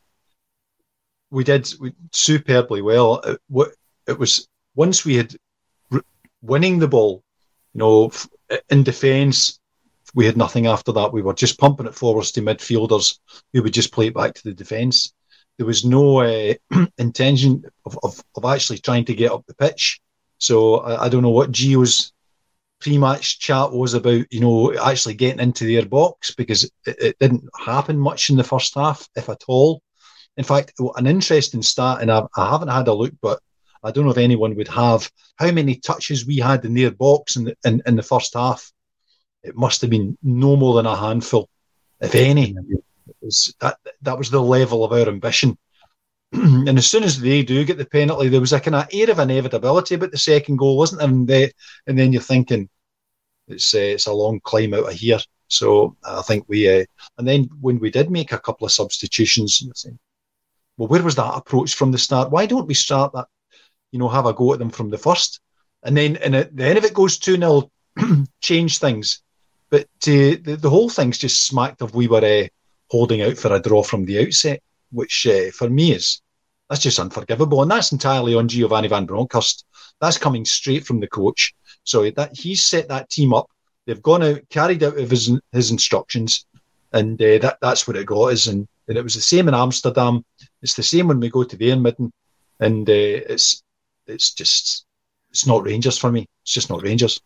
[1.30, 1.68] we did
[2.12, 3.20] superbly well.
[3.20, 3.40] It,
[4.06, 5.34] it was once we had
[6.42, 7.22] winning the ball,
[7.74, 8.12] you know,
[8.70, 9.60] in defence,
[10.16, 11.12] we had nothing after that.
[11.12, 13.18] We were just pumping it forwards to midfielders
[13.52, 15.12] who would just play it back to the defence.
[15.58, 16.54] There was no uh,
[16.98, 20.00] intention of, of, of, actually trying to get up the pitch.
[20.38, 22.12] So I, I don't know what Gio's
[22.80, 27.44] pre-match chat was about, you know, actually getting into their box because it, it didn't
[27.58, 29.82] happen much in the first half, if at all.
[30.38, 33.38] In fact, an interesting stat, and I, I haven't had a look, but
[33.82, 37.36] I don't know if anyone would have how many touches we had in their box
[37.36, 38.72] in the, in, in the first half
[39.46, 41.48] it must have been no more than a handful,
[42.00, 42.54] if any.
[43.20, 45.56] Was, that that was the level of our ambition.
[46.32, 49.10] and as soon as they do get the penalty, there was a kind of air
[49.10, 51.08] of inevitability about the second goal, wasn't there?
[51.08, 51.52] And, they,
[51.86, 52.68] and then you're thinking
[53.48, 55.20] it's uh, it's a long climb out of here.
[55.48, 56.84] So I think we, uh,
[57.18, 59.98] and then when we did make a couple of substitutions, saying,
[60.76, 62.30] well, where was that approach from the start?
[62.32, 63.28] Why don't we start that?
[63.92, 65.40] You know, have a go at them from the first,
[65.84, 67.70] and then and at the end of it goes two 0
[68.40, 69.22] change things.
[69.70, 72.46] But the, the whole thing's just smacked of we were uh,
[72.90, 76.20] holding out for a draw from the outset, which uh, for me is
[76.68, 79.64] that's just unforgivable, and that's entirely on Giovanni Van Bronckhorst.
[80.00, 81.54] That's coming straight from the coach.
[81.84, 83.48] So that he's set that team up.
[83.86, 86.44] They've gone out, carried out of his his instructions,
[86.92, 88.48] and uh, that that's what it got us.
[88.48, 90.24] And, and it was the same in Amsterdam.
[90.62, 92.12] It's the same when we go to the Midden,
[92.58, 93.62] and uh, it's
[94.06, 94.86] it's just
[95.30, 96.26] it's not Rangers for me.
[96.42, 97.20] It's just not Rangers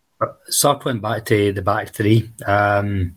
[0.48, 3.16] circling back to the back three, um,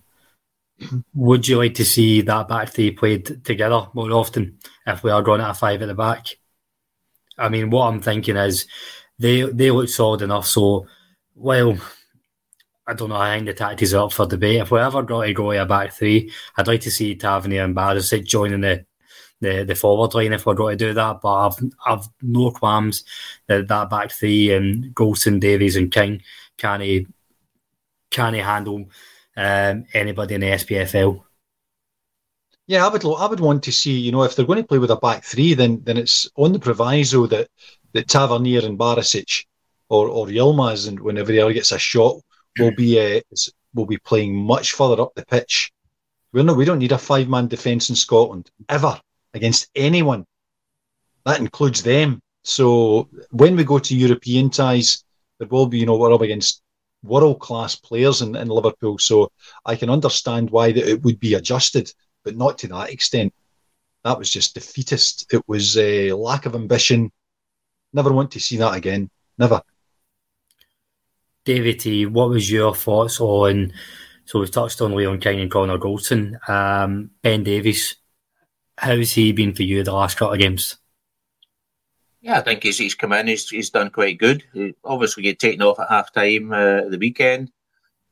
[1.13, 5.22] would you like to see that back three played together more often if we are
[5.22, 6.28] going at a five at the back?
[7.38, 8.68] I mean, what I'm thinking is
[9.20, 10.48] they they look solid enough.
[10.48, 10.88] So,
[11.36, 11.78] well,
[12.86, 13.16] I don't know.
[13.16, 14.62] I think the tactics are up for debate.
[14.62, 17.76] If we ever got to go a back three, I'd like to see Tavernier and
[17.76, 18.86] Barisic joining the,
[19.39, 21.22] the the forward line if we're going to do that.
[21.22, 23.04] But I've I've no qualms
[23.48, 26.22] that that back three and Goldson, Davies, and King
[26.58, 27.08] can he
[28.10, 28.86] can he handle
[29.36, 31.24] um, anybody in the SPFL?
[32.68, 34.78] Yeah, I would I would want to see you know if they're going to play
[34.78, 37.50] with a back three, then then it's on the proviso that
[37.94, 39.46] that Tavernier and Barisic
[39.89, 42.16] or or Yilmaz and whenever he ever gets a shot
[42.60, 43.22] will be uh,
[43.74, 45.72] will be playing much further up the pitch
[46.32, 49.00] We're not, we don't need a five man defence in Scotland ever
[49.34, 50.26] against anyone.
[51.26, 52.22] That includes them.
[52.44, 55.04] So when we go to European ties,
[55.51, 56.62] will be, you know, we're up against
[57.03, 58.97] world class players in, in Liverpool.
[58.97, 59.32] So
[59.65, 63.34] I can understand why that it would be adjusted, but not to that extent.
[64.03, 65.34] That was just defeatist.
[65.34, 67.12] It was a lack of ambition.
[67.93, 69.10] Never want to see that again.
[69.38, 69.62] Never.
[71.45, 73.73] David T, what was your thoughts on?
[74.25, 76.38] So we've touched on Leon King and Connor Goldson.
[76.49, 77.95] Um, ben Davies,
[78.77, 80.77] how's he been for you the last couple of games?
[82.23, 84.43] Yeah, I think he's, he's come in, he's, he's done quite good.
[84.47, 87.51] Obviously He obviously get taken off at half time uh, the weekend,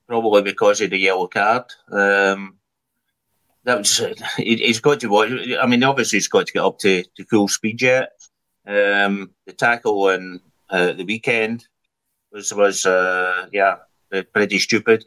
[0.06, 1.64] probably because of the yellow card.
[1.90, 2.58] Um,
[3.64, 3.98] that was
[4.38, 5.32] he, has got to watch.
[5.62, 8.10] I mean, obviously he's got to get up to, to full speed yet.
[8.68, 11.66] Um, the tackle on uh, the weekend
[12.34, 13.78] was was uh, yeah
[14.34, 15.06] pretty stupid,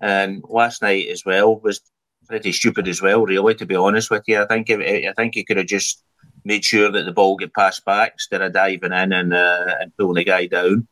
[0.00, 1.80] and last night as well was
[2.26, 3.24] pretty stupid as well.
[3.24, 6.02] Really, to be honest with you, I think I think he could have just
[6.44, 9.96] made sure that the ball get passed back instead of diving in and uh, and
[9.96, 10.86] pulling the guy down.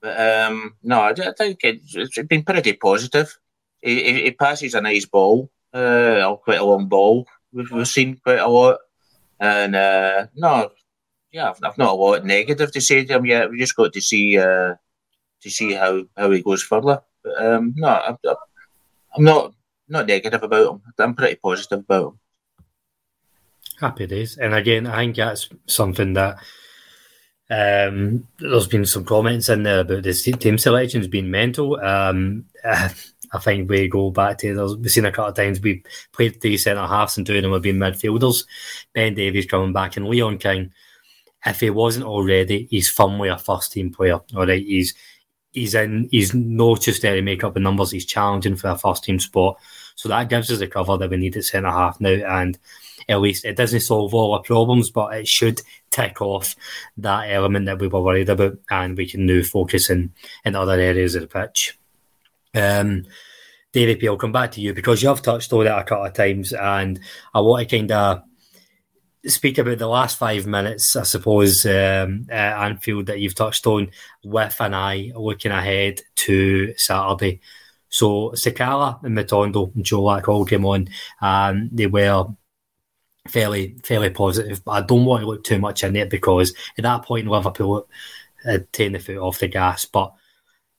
[0.00, 3.36] But um, no, I, I think it's, been pretty positive.
[3.82, 7.26] He, he, passes a nice ball, uh, quite a long ball.
[7.52, 8.78] We've, we've seen quite a lot,
[9.38, 10.70] and uh, no,
[11.32, 13.50] yeah, I've, I've, not a lot negative to say to him yet.
[13.50, 14.74] We just got to see uh,
[15.42, 17.02] to see how, how he goes further.
[17.22, 18.16] But um, no, I'm,
[19.16, 19.54] I'm not
[19.88, 20.82] not negative about him.
[20.98, 22.20] I'm pretty positive about him.
[23.80, 24.36] Happy days.
[24.36, 26.38] And again, I think that's something that
[27.50, 31.80] um, there's been some comments in there about the team selections being mental.
[31.80, 32.44] Um,
[33.32, 36.40] I think we go back to there's we've seen a couple of times we played
[36.40, 38.44] three centre halves and two of them have been midfielders.
[38.92, 40.72] Ben Davies coming back and Leon King.
[41.46, 44.20] If he wasn't already, he's firmly a first team player.
[44.34, 44.94] All right, he's
[45.52, 46.08] he's in.
[46.10, 47.92] He's not just there to make up the numbers.
[47.92, 49.58] He's challenging for a first team spot.
[49.94, 52.10] So that gives us the cover that we need at centre half now.
[52.10, 52.58] And
[53.10, 56.54] at least it doesn't solve all our problems, but it should tick off
[56.96, 60.12] that element that we were worried about, and we can now focus in,
[60.44, 61.78] in other areas of the pitch.
[62.54, 63.04] Um,
[63.72, 66.06] Davey P, I'll come back to you because you have touched on it a couple
[66.06, 67.00] of times, and
[67.34, 68.22] I want to kind of
[69.26, 73.90] speak about the last five minutes, I suppose, um, Anfield that you've touched on
[74.24, 77.40] with an eye looking ahead to Saturday.
[77.88, 80.88] So Sakala and Matondo and Colak all came on.
[81.20, 82.26] and they were
[83.30, 84.64] fairly fairly positive.
[84.64, 87.88] But I don't want to look too much in it because at that point Liverpool
[88.44, 89.84] had taken the foot off the gas.
[89.84, 90.14] But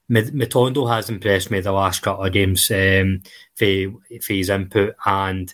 [0.09, 3.21] Matondo has impressed me the last couple of games um,
[3.55, 3.65] for,
[4.21, 5.53] for his input and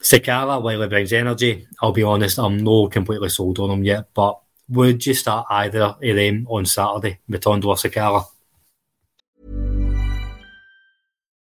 [0.00, 4.08] Sakala, while he brings energy, I'll be honest, I'm not completely sold on him yet.
[4.14, 8.24] But would you start either of them on Saturday, Matondo or Sakala?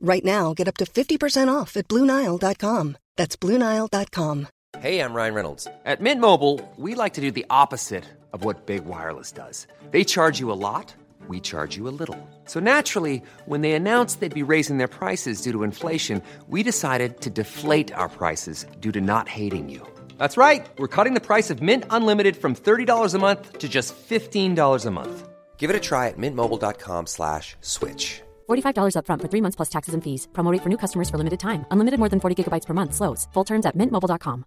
[0.00, 2.96] Right now, get up to 50% off at BlueNile.com.
[3.16, 4.46] That's BlueNile.com.
[4.78, 5.66] Hey, I'm Ryan Reynolds.
[5.84, 9.66] At Mint Mobile, we like to do the opposite of what Big Wireless does.
[9.90, 10.94] They charge you a lot,
[11.26, 12.16] we charge you a little.
[12.44, 17.20] So naturally, when they announced they'd be raising their prices due to inflation, we decided
[17.22, 19.80] to deflate our prices due to not hating you.
[20.16, 20.68] That's right.
[20.78, 24.90] We're cutting the price of Mint Unlimited from $30 a month to just $15 a
[24.90, 25.28] month.
[25.56, 28.22] Give it a try at mintmobile.com slash switch.
[28.48, 30.28] $45 upfront for three months plus taxes and fees.
[30.32, 31.66] Promo rate for new customers for limited time.
[31.72, 32.94] Unlimited more than 40 gigabytes per month.
[32.94, 33.26] Slows.
[33.32, 34.44] Full terms at mintmobile.com.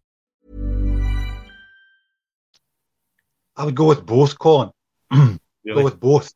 [3.57, 4.71] I would go with both, Colin.
[5.11, 5.39] really?
[5.75, 6.33] Go with both.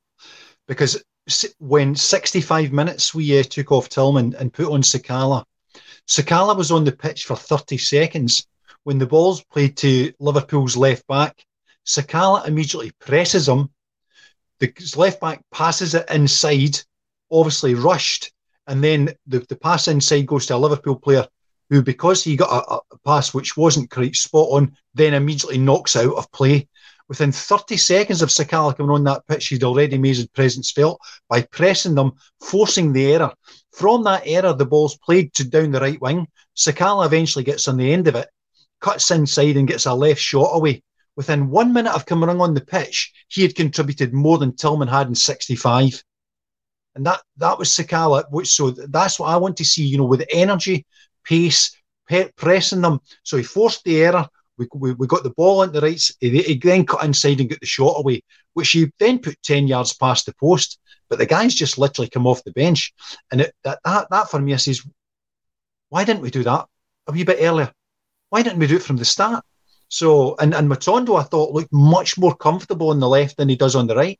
[0.67, 1.03] Because
[1.59, 5.43] when 65 minutes we uh, took off Tillman and put on Sakala,
[6.07, 8.47] Sakala was on the pitch for 30 seconds.
[8.83, 11.43] When the ball's played to Liverpool's left back,
[11.85, 13.69] Sakala immediately presses him.
[14.59, 16.79] The left back passes it inside
[17.31, 18.31] obviously rushed,
[18.67, 21.27] and then the, the pass inside goes to a Liverpool player
[21.69, 25.95] who, because he got a, a pass which wasn't quite spot on, then immediately knocks
[25.95, 26.67] out of play.
[27.07, 30.99] Within 30 seconds of Sakala coming on that pitch, he'd already made his presence felt
[31.29, 33.31] by pressing them, forcing the error.
[33.73, 36.27] From that error, the ball's played to down the right wing.
[36.55, 38.27] Sakala eventually gets on the end of it,
[38.81, 40.81] cuts inside and gets a left shot away.
[41.15, 45.07] Within one minute of coming on the pitch, he had contributed more than Tillman had
[45.07, 46.03] in 65
[46.95, 48.25] and that that was Sakala.
[48.31, 49.85] Which so that's what I want to see.
[49.85, 50.85] You know, with energy,
[51.23, 51.75] pace,
[52.07, 52.99] pe- pressing them.
[53.23, 54.27] So he forced the error,
[54.57, 56.01] We, we, we got the ball on the right.
[56.19, 58.21] He, he then cut inside and got the shot away,
[58.53, 60.79] which he then put 10 yards past the post.
[61.09, 62.93] But the guy's just literally come off the bench.
[63.31, 64.81] And it, that, that, that for me, I says,
[65.89, 66.65] why didn't we do that
[67.07, 67.71] a wee bit earlier?
[68.29, 69.43] Why didn't we do it from the start?
[69.87, 73.55] So, and, and Matondo, I thought, looked much more comfortable on the left than he
[73.55, 74.19] does on the right.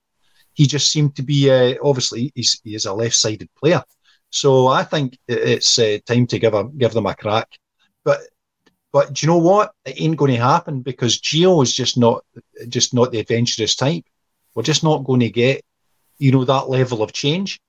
[0.56, 3.84] He just seemed to be, uh, obviously, he's, he is a left sided player.
[4.32, 7.48] So I think it's uh, time to give, a, give them a crack.
[8.04, 8.22] But
[8.96, 9.74] but do you know what?
[9.84, 12.24] It ain't going to happen because Gio is just not
[12.70, 14.06] just not the adventurous type.
[14.54, 15.66] We're just not going to get,
[16.18, 17.60] you know, that level of change.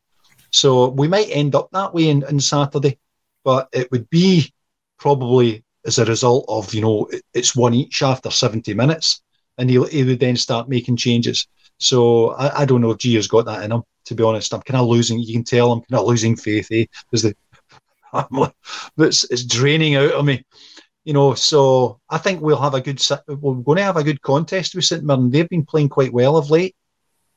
[0.53, 3.01] So we might end up that way in, in Saturday,
[3.43, 4.53] but it would be
[5.01, 9.20] probably as a result of, you know, it's one each after 70 minutes
[9.59, 11.49] and he, he would then start making changes.
[11.79, 14.55] So I, I don't know if Gio's got that in him, to be honest.
[14.55, 16.87] I'm kind of losing, you can tell I'm kind of losing faith, eh?
[17.11, 17.37] Because the,
[18.99, 20.45] it's, it's draining out of me
[21.07, 23.01] you know, so I think we'll have a good.
[23.29, 25.31] We're going to have a good contest with St Mirren.
[25.31, 26.74] They've been playing quite well of late,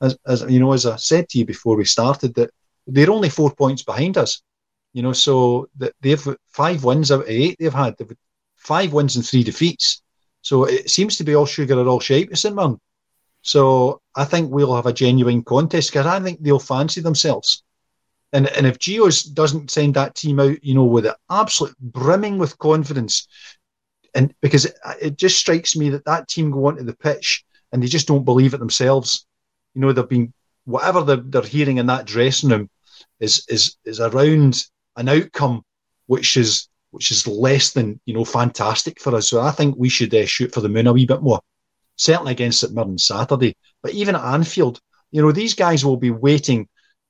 [0.02, 2.50] as, as you know, as I said to you before we started, that
[2.88, 4.42] they're only four points behind us.
[4.94, 5.70] You know, so
[6.02, 7.96] they've five wins out of eight they've had.
[8.56, 10.02] Five wins and three defeats.
[10.42, 12.80] So it seems to be all sugar or all shape with St Mirren.
[13.42, 17.64] So I think we'll have a genuine contest because I think they'll fancy themselves.
[18.32, 22.38] And and if Geos doesn't send that team out, you know, with it absolute brimming
[22.38, 23.28] with confidence,
[24.14, 27.82] and because it, it, just strikes me that that team go onto the pitch and
[27.82, 29.26] they just don't believe it themselves.
[29.74, 30.34] You know, they've been
[30.66, 32.70] whatever they're, they're hearing in that dressing room
[33.20, 34.64] is is is around
[34.96, 35.64] an outcome
[36.06, 39.30] which is which is less than you know fantastic for us.
[39.30, 41.40] So I think we should uh, shoot for the moon a wee bit more.
[42.00, 44.80] Certainly against St Mirren Saturday, but even at Anfield,
[45.12, 46.68] you know these guys will be waiting,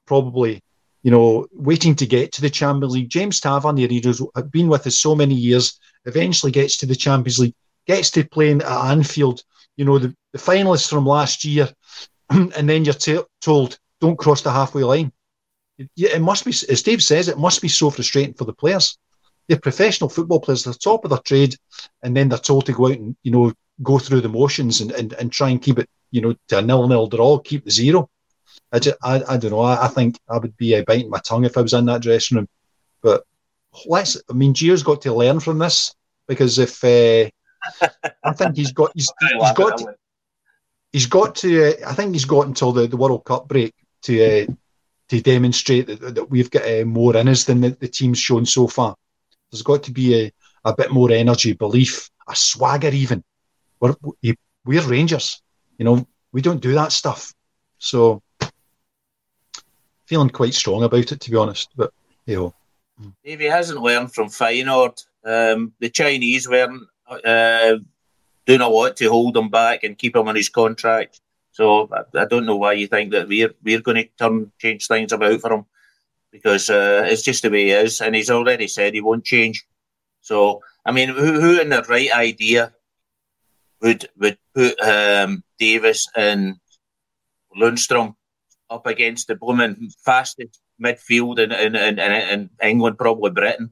[0.07, 0.61] probably,
[1.03, 3.09] you know, waiting to get to the Champions League.
[3.09, 4.21] James Tavernier, he's
[4.51, 8.61] been with us so many years eventually gets to the Champions League, gets to playing
[8.61, 9.43] at Anfield,
[9.77, 11.69] you know, the, the finalists from last year,
[12.29, 15.11] and then you're t- told, don't cross the halfway line.
[15.77, 18.97] It, it must be, as Dave says, it must be so frustrating for the players.
[19.47, 21.55] They're professional football players, they're top of their trade,
[22.03, 24.91] and then they're told to go out and, you know, go through the motions and,
[24.91, 28.09] and, and try and keep it, you know, to a nil-nil draw, keep the zero.
[28.71, 29.61] I, just, I, I don't know.
[29.61, 32.01] I, I think I would be uh, biting my tongue if I was in that
[32.01, 32.47] dressing room.
[33.01, 33.23] But
[33.86, 34.17] let's.
[34.30, 35.95] I mean, Gio's got to learn from this
[36.27, 37.30] because if uh,
[38.23, 39.95] I think he's got he's, he's got to,
[40.91, 41.69] he's got to.
[41.69, 43.73] Uh, I think he's got until the, the World Cup break
[44.03, 44.45] to uh,
[45.09, 48.45] to demonstrate that, that we've got uh, more in us than the, the team's shown
[48.45, 48.95] so far.
[49.51, 50.32] There's got to be a,
[50.65, 52.89] a bit more energy, belief, a swagger.
[52.89, 53.23] Even
[53.80, 53.95] we're
[54.65, 55.41] we're Rangers,
[55.77, 56.07] you know.
[56.32, 57.34] We don't do that stuff,
[57.80, 58.21] so
[60.05, 61.69] feeling quite strong about it to be honest.
[61.75, 61.91] But
[62.25, 62.53] you know.
[63.23, 67.77] He hasn't learned from Feyenoord, um, the Chinese weren't uh,
[68.45, 71.21] doing a lot to hold him back and keep him on his contract.
[71.51, 74.88] So I, I don't know why you think that we're we're going to turn change
[74.88, 75.65] things about for him
[76.32, 79.65] because uh, it's just the way he is, and he's already said he won't change.
[80.21, 82.73] So I mean, who, who in the right idea
[83.82, 86.55] would would put um, Davis and
[87.59, 88.15] Lundstram
[88.69, 93.71] up against the blooming fastest midfield in, in, in, in England, probably Britain.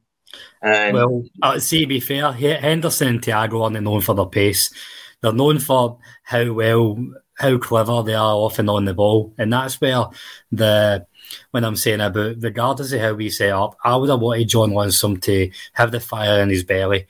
[0.62, 4.74] And well, uh, see, to be fair, Henderson and Thiago aren't known for their pace.
[5.22, 6.98] They're known for how well,
[7.36, 9.34] how clever they are off and on the ball.
[9.38, 10.06] And that's where
[10.52, 11.06] the,
[11.52, 14.72] when I'm saying about, regardless of how we set up, I would have wanted John
[14.72, 17.08] Lundstram to have the fire in his belly.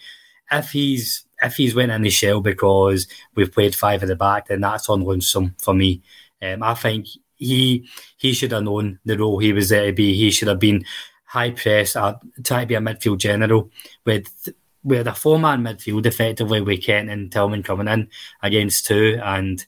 [0.51, 4.47] If he's, if he's went in the shell because we've played five at the back,
[4.47, 6.01] then that's on Lundstram for me.
[6.41, 10.15] Um, I think he he should have known the role he was there to be.
[10.15, 10.85] He should have been
[11.25, 13.69] high press, uh, try to be a midfield general
[14.05, 14.49] with
[14.83, 18.09] with a four man midfield effectively with Kent and Tillman coming in
[18.41, 19.65] against two, and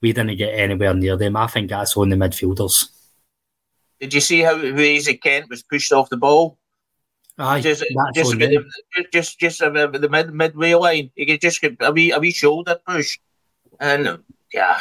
[0.00, 1.36] we didn't get anywhere near them.
[1.36, 2.88] I think that's on the midfielders.
[4.00, 6.58] Did you see how easy Kent was pushed off the ball?
[7.40, 7.84] Aye, just
[8.14, 8.36] just,
[9.12, 11.10] just just uh, the mid midway line.
[11.16, 13.18] You could just get a wee a wee shoulder push,
[13.80, 14.18] and
[14.52, 14.78] yeah,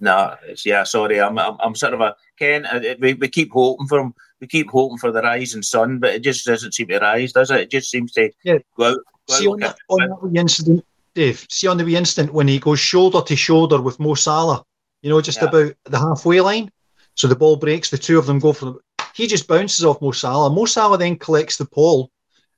[0.00, 2.66] no, it's, yeah, sorry, I'm, I'm, I'm sort of a Ken.
[2.66, 4.14] Uh, we, we keep hoping for him.
[4.40, 7.52] We keep hoping for the rising sun, but it just doesn't seem to rise, does
[7.52, 7.60] it?
[7.60, 8.58] It just seems to yeah.
[8.76, 8.98] go out.
[9.28, 10.84] Go see out on, that, on that wee incident,
[11.14, 11.46] Dave.
[11.48, 14.64] See on the wee instant when he goes shoulder to shoulder with Mo Salah,
[15.02, 15.48] you know, just yeah.
[15.48, 16.72] about the halfway line.
[17.14, 17.90] So the ball breaks.
[17.90, 18.74] The two of them go for the.
[19.14, 20.50] He just bounces off Mo Salah.
[20.50, 22.10] Mo Salah then collects the ball,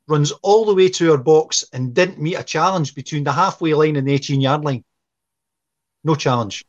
[0.06, 3.74] runs all the way to our box, and didn't meet a challenge between the halfway
[3.74, 4.84] line and the 18 yard line.
[6.04, 6.64] No challenge.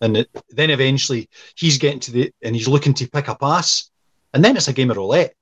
[0.00, 3.90] And it, then eventually he's getting to the and he's looking to pick a pass,
[4.32, 5.34] and then it's a game of roulette.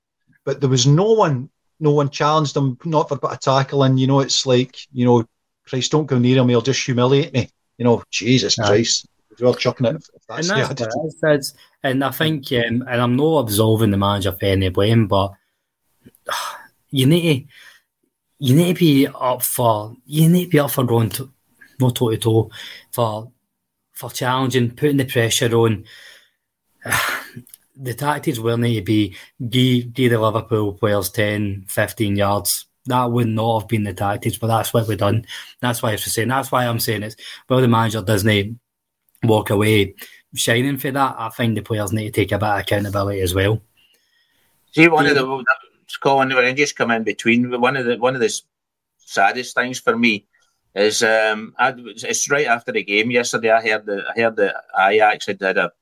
[0.44, 1.50] But there was no one,
[1.80, 5.04] no one challenged him, not for but a tackle, and you know it's like you
[5.04, 5.24] know
[5.66, 7.48] Christ, don't go near him, he'll just humiliate me.
[7.78, 8.84] You know, Jesus Aye.
[9.36, 9.40] Christ.
[9.40, 10.08] You're chucking it.
[10.28, 11.12] That's and the that's attitude.
[11.22, 15.06] it is, and I think, um, and I'm not absolving the manager for any blame,
[15.06, 15.32] but
[16.90, 17.54] you need to,
[18.38, 21.30] you need to be up for, you need to be up for going to,
[21.80, 22.50] not toe to toe,
[22.92, 23.30] for
[23.92, 25.84] for challenging, putting the pressure on.
[27.76, 29.16] the tactics will need to be
[29.48, 32.66] give, give the Liverpool players 10, 15 yards.
[32.86, 35.24] That would not have been the tactics, but that's what we've done.
[35.60, 36.28] That's why I was saying.
[36.28, 37.16] That's why I'm saying it's
[37.48, 38.28] well the manager doesn't
[39.22, 39.94] walk away
[40.34, 41.16] shining for that.
[41.18, 43.62] I think the players need to take a bit of accountability as well.
[44.72, 45.44] See, one of the
[46.02, 48.40] Colin, when I just come in between, one of the one of the
[48.98, 50.26] saddest things for me
[50.74, 53.50] is um, I, it's right after the game yesterday.
[53.50, 55.72] I heard the I heard that Ajax had had a,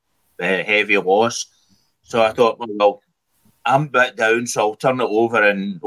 [0.41, 1.47] a heavy loss,
[2.03, 3.03] so I thought, well,
[3.64, 5.80] I'm a bit down, so I'll turn it over and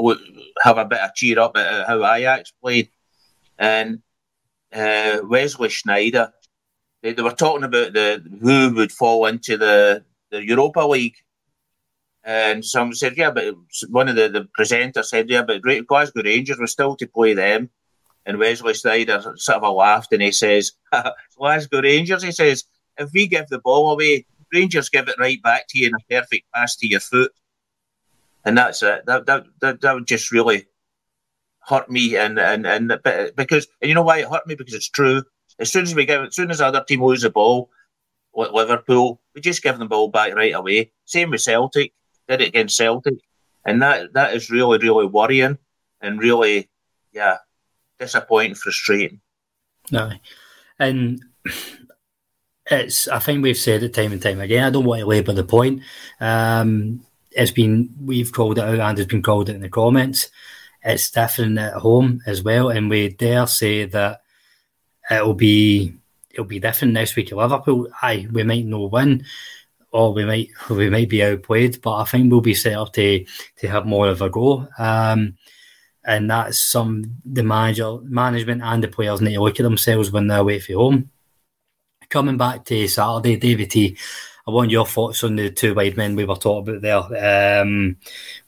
[0.62, 2.88] have a bit of cheer up at how Ajax played.
[3.58, 4.00] And
[4.72, 6.32] uh, Wesley Sneijder,
[7.04, 11.16] they, they were talking about the who would fall into the, the Europa League.
[12.24, 13.54] And someone said, yeah, but
[13.90, 17.34] one of the, the presenters said, yeah, but Ra- Glasgow Rangers were still to play
[17.34, 17.68] them.
[18.24, 20.72] And Wesley Sneijder sort of laughed and he says,
[21.36, 22.64] Glasgow Rangers, he says,
[22.96, 26.20] if we give the ball away, Rangers give it right back to you in a
[26.22, 27.32] perfect pass to your foot.
[28.46, 29.04] And that's it.
[29.04, 30.64] That, that, that, that would just really
[31.60, 32.16] hurt me.
[32.16, 32.98] And, and, and
[33.36, 34.54] because, and you know why it hurt me?
[34.54, 35.22] Because it's true.
[35.58, 37.70] As soon as we give, as soon as the other team lose the ball,
[38.34, 40.90] like Liverpool, we just give them the ball back right away.
[41.04, 41.92] Same with Celtic,
[42.28, 43.18] did it against Celtic,
[43.64, 45.58] and that that is really really worrying
[46.00, 46.68] and really,
[47.12, 47.38] yeah,
[47.98, 49.20] disappointing, frustrating.
[49.90, 50.12] No,
[50.78, 51.24] and
[52.70, 53.08] it's.
[53.08, 54.64] I think we've said it time and time again.
[54.64, 55.82] I don't want to labour the point.
[56.20, 60.30] Um, it's been we've called it out and it's been called it in the comments.
[60.82, 64.20] It's different at home as well, and we dare say that
[65.10, 65.94] it'll be
[66.30, 67.88] it'll be different next week at Liverpool.
[68.02, 69.24] Aye, we might not win,
[69.92, 73.24] or we might we might be outplayed, but I think we'll be set up to
[73.58, 74.68] to have more of a go.
[74.78, 75.36] Um,
[76.04, 80.26] and that's some the manager, management, and the players need to look at themselves when
[80.26, 81.10] they're away from home.
[82.10, 83.96] Coming back to Saturday, David T.
[84.46, 87.62] I want your thoughts on the two wide men we were talking about there.
[87.62, 87.96] Um,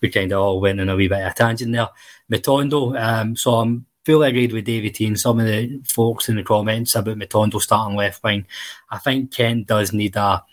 [0.03, 1.89] we kind of all went in a wee bit of a tangent there.
[2.31, 6.37] Matondo, um, so I'm fully agreed with David T and some of the folks in
[6.37, 8.47] the comments about Matondo starting left wing.
[8.89, 10.45] I think Kent does need a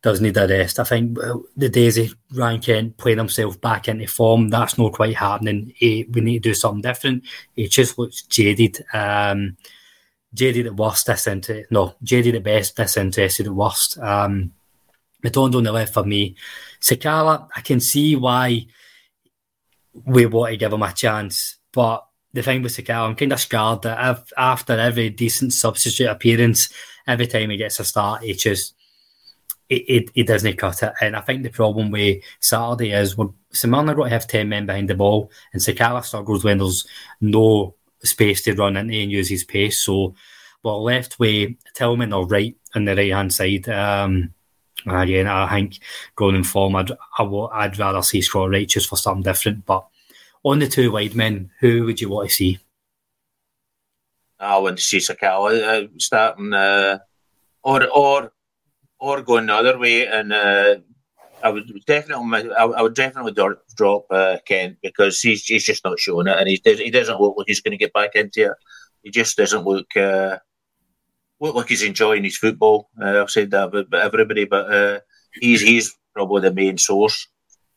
[0.00, 0.78] does need a rest.
[0.78, 4.92] I think uh, the days of Ryan Kent playing himself back into form, that's not
[4.92, 5.72] quite happening.
[5.76, 7.24] He, we need to do something different.
[7.54, 8.84] He just looks jaded.
[8.92, 9.56] Um,
[10.34, 11.66] jaded at worst, disinterested.
[11.70, 13.98] No, jaded at best, disinterested at worst.
[13.98, 14.52] Um,
[15.24, 16.36] Matondo on the left for me.
[16.80, 18.66] Sakala, I can see why
[20.04, 23.40] we want to give him a chance, but the thing with Sakala, I'm kind of
[23.40, 26.68] scared that if, after every decent substitute appearance,
[27.06, 28.74] every time he gets a start, he just
[29.68, 30.92] it, it, it doesn't cut it.
[31.00, 34.48] And I think the problem with Saturday is we're St Mirren got to have 10
[34.48, 36.86] men behind the ball, and Sakala struggles when there's
[37.20, 39.80] no space to run into and use his pace.
[39.80, 40.14] So
[40.62, 43.68] we're left with Tillman or Wright on the right hand side.
[43.68, 44.32] Um,
[44.86, 45.80] again, I think
[46.16, 49.66] going in form, I'd, I w- I'd rather see Scott Wright just for something different.
[49.66, 49.86] But
[50.44, 52.58] on the two wide men, who would you want to see?
[54.38, 56.98] I want to see Sakala uh, starting, uh,
[57.62, 58.32] or or
[58.98, 60.76] or going the other way, and uh,
[61.42, 63.34] I would definitely, I, I would definitely
[63.76, 67.20] drop uh, Kent because he's he's just not showing it, and he does, he doesn't
[67.20, 68.56] look like he's going to get back into it.
[69.02, 70.38] He just doesn't look uh,
[71.40, 72.90] look like he's enjoying his football.
[73.00, 75.00] Uh, I've said that about everybody, but uh,
[75.34, 77.28] he's he's probably the main source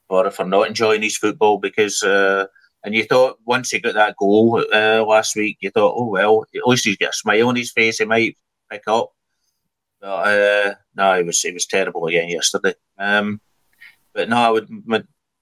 [0.08, 2.04] for for not enjoying his football because.
[2.04, 2.46] Uh,
[2.84, 6.46] and you thought once he got that goal uh, last week, you thought, oh well,
[6.56, 7.98] at least he's got a smile on his face.
[7.98, 8.38] He might
[8.70, 9.12] pick up.
[10.00, 12.76] But uh, no, it was it was terrible again yesterday.
[13.00, 13.42] Um,
[14.14, 15.00] but no, I would Ma-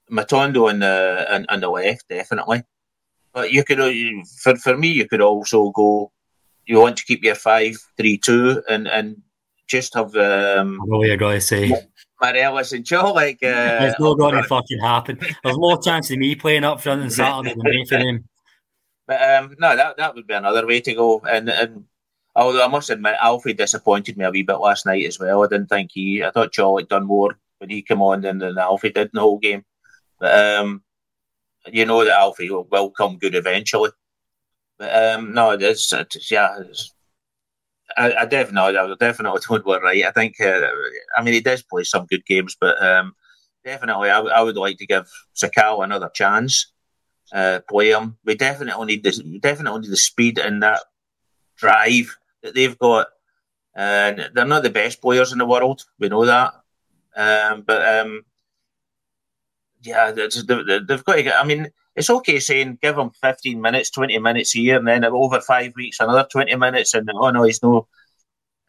[0.09, 2.63] Matondo on the on, on the left definitely.
[3.33, 3.91] But you could uh,
[4.41, 6.13] for for me, you could also go.
[6.65, 9.21] You want to keep your five three two and and
[9.67, 11.73] just have um, I know what you're going to say.
[12.21, 13.43] Morelos and Čolak.
[13.43, 15.19] Uh, it's not going to fucking happen.
[15.43, 18.29] There's more chance of me playing up front on Saturday than both of them.
[19.05, 21.21] But um, no, that that would be another way to go.
[21.21, 21.85] And and
[22.35, 25.43] although I must admit, Alfie disappointed me a wee bit last night as well.
[25.43, 26.23] I didn't think he.
[26.23, 29.11] I thought Joe had done more when he came on than, than Alfie did in
[29.13, 29.65] the whole game.
[30.19, 30.83] But um,
[31.67, 33.91] you know that Alfie will, will come good eventually.
[34.77, 36.59] But um, no, it's, it's yeah.
[36.59, 36.92] It's,
[37.97, 40.05] I, I definitely, I definitely don't want Wright.
[40.05, 40.61] I think, uh,
[41.17, 43.13] I mean, he does play some good games, but um,
[43.63, 46.71] definitely, I, I would like to give Sakala another chance
[47.33, 48.17] uh, play him.
[48.25, 50.81] We definitely need the definitely need the speed and that
[51.57, 53.07] drive that they've got.
[53.75, 55.83] And they're not the best players in the world.
[55.97, 56.53] We know that.
[57.15, 58.23] Um, but um,
[59.81, 61.41] yeah, they've got to get.
[61.41, 65.05] I mean, it's okay saying give him 15 minutes, 20 minutes a year, and then
[65.05, 67.87] over five weeks, another 20 minutes, and oh no, he's no.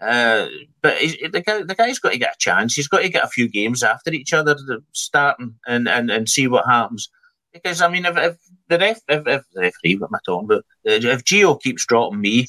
[0.00, 0.48] Uh,
[0.82, 2.74] but the, guy, the guy's got to get a chance.
[2.74, 4.56] He's got to get a few games after each other,
[4.92, 7.08] starting and, and, and see what happens.
[7.52, 8.36] Because I mean, if, if
[8.68, 10.64] the ref, if, if the referee, what am I talking about?
[10.84, 12.48] If Gio keeps dropping me,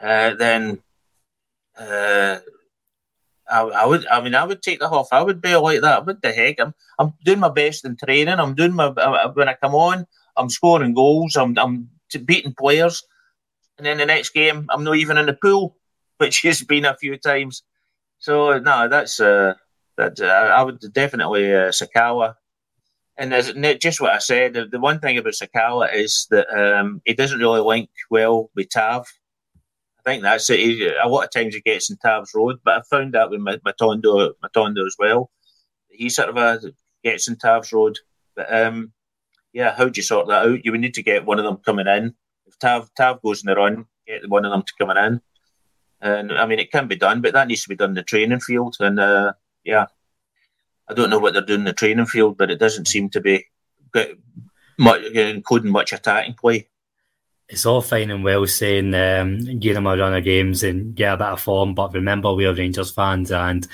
[0.00, 0.80] uh, then
[1.78, 2.38] uh,
[3.50, 4.06] I, I, would.
[4.06, 5.08] I mean, I would take the off.
[5.12, 6.06] I would be like that.
[6.06, 6.60] What the heck?
[6.60, 8.38] I'm I'm doing my best in training.
[8.38, 10.06] I'm doing my I, when I come on.
[10.36, 11.36] I'm scoring goals.
[11.36, 11.90] I'm I'm
[12.24, 13.02] beating players,
[13.78, 15.76] and then the next game I'm not even in the pool,
[16.18, 17.62] which has been a few times.
[18.18, 19.54] So no, that's uh,
[19.96, 22.34] that uh, I would definitely uh, Sakala.
[23.18, 24.54] And as, just what I said.
[24.54, 28.70] The, the one thing about Sakala is that um, he doesn't really link well with
[28.70, 29.06] Tav.
[30.04, 30.94] I think that's it.
[31.02, 34.32] A lot of times he gets in Tav's road, but I found that with Matondo,
[34.44, 35.30] Matondo as well.
[35.88, 36.58] He sort of uh,
[37.04, 37.98] gets in Tav's road.
[38.34, 38.92] But um,
[39.52, 40.64] yeah, how do you sort that out?
[40.64, 42.14] You would need to get one of them coming in.
[42.46, 45.20] If Tav Tav goes in the run, get one of them to coming in.
[46.00, 48.02] And I mean, it can be done, but that needs to be done in the
[48.02, 48.76] training field.
[48.80, 49.86] And uh, yeah,
[50.88, 53.20] I don't know what they're doing in the training field, but it doesn't seem to
[53.20, 53.46] be
[54.78, 56.68] much, including much attacking play
[57.52, 61.12] it's all fine and well saying um, give them a run of games and get
[61.12, 63.68] a bit of form, but remember we're Rangers fans and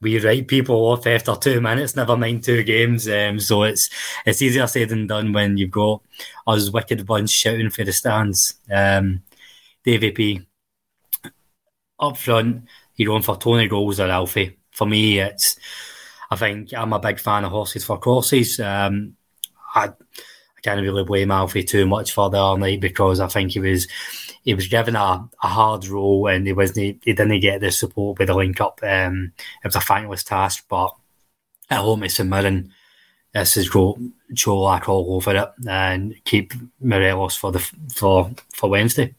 [0.00, 3.08] we write people off after two minutes, never mind two games.
[3.08, 3.90] Um, so it's
[4.24, 6.00] it's easier said than done when you've got
[6.46, 8.54] us wicked bunch shouting for the stands.
[8.70, 9.24] Um,
[9.82, 10.42] Davy P
[11.98, 14.58] up front, you're going for Tony goals or Alfie.
[14.70, 15.56] For me, it's
[16.30, 18.60] I think I'm a big fan of horses for crosses.
[18.60, 19.16] Um,
[19.74, 19.90] I
[20.64, 23.86] can't really blame Alfie too much for the other night because I think he was
[24.42, 28.18] he was given a, a hard role and he wasn't he didn't get the support
[28.18, 28.80] with the link up.
[28.82, 30.94] Um, it was a thankless task, but
[31.70, 32.72] at home at St Mirren,
[33.32, 33.98] this is go
[34.32, 37.58] Čolak all over it and keep Morelos for the
[37.94, 39.14] for for Wednesday.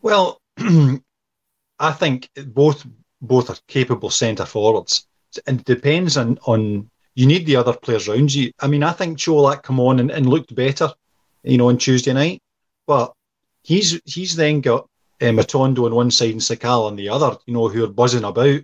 [0.00, 2.86] Well, I think both
[3.20, 5.06] both are capable centre forwards,
[5.46, 8.52] and it depends on on you need the other players around you.
[8.60, 10.92] I mean, I think Čolak come on and, and looked better,
[11.42, 12.40] you know, on Tuesday night,
[12.86, 13.12] but
[13.64, 14.88] he's he's then got
[15.20, 18.22] uh, Matondo on one side and Sakala on the other, you know, who are buzzing
[18.22, 18.60] about.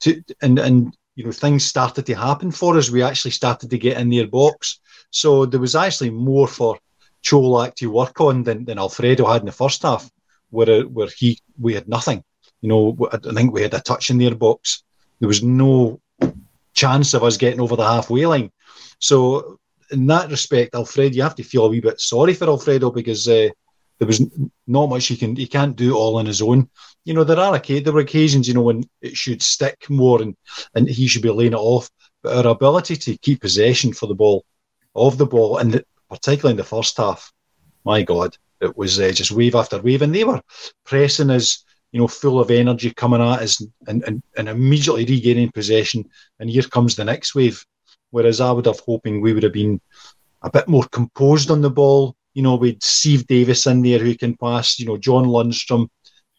[0.00, 2.90] To, and and you know things started to happen for us.
[2.90, 4.80] We actually started to get in their box,
[5.10, 6.76] so there was actually more for
[7.22, 10.10] Čolak to work on than, than Alfredo had in the first half,
[10.50, 12.24] where where he we had nothing.
[12.60, 14.82] You know, I think we had a touch in their box.
[15.20, 16.00] There was no
[16.74, 18.50] chance of us getting over the halfway line.
[18.98, 19.58] So
[19.90, 23.28] in that respect, Alfred, you have to feel a wee bit sorry for Alfredo because
[23.28, 23.48] uh,
[23.98, 24.22] there was
[24.66, 26.68] not much he can he can't do all on his own.
[27.04, 30.36] You know, there are there were occasions, you know, when it should stick more and
[30.74, 31.90] and he should be laying it off.
[32.22, 34.44] But our ability to keep possession for the ball,
[34.94, 37.32] of the ball, and the, particularly in the first half,
[37.84, 40.40] my God, it was uh, just wave after wave, and they were
[40.84, 41.64] pressing us
[41.94, 46.04] you know, full of energy coming at us and, and, and immediately regaining possession.
[46.40, 47.64] And here comes the next wave.
[48.10, 49.80] Whereas I would have hoping we would have been
[50.42, 52.16] a bit more composed on the ball.
[52.32, 55.86] You know, we'd Steve Davis in there who can pass, you know, John Lundstram.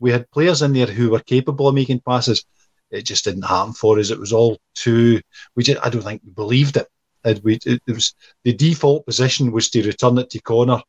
[0.02, 2.44] We had players in there who were capable of making passes.
[2.92, 4.12] It just didn't happen for us.
[4.12, 5.22] It was all too,
[5.56, 6.88] we just, I don't think we believed it.
[7.24, 10.82] it, we, it, it was the default position was to return it to Connor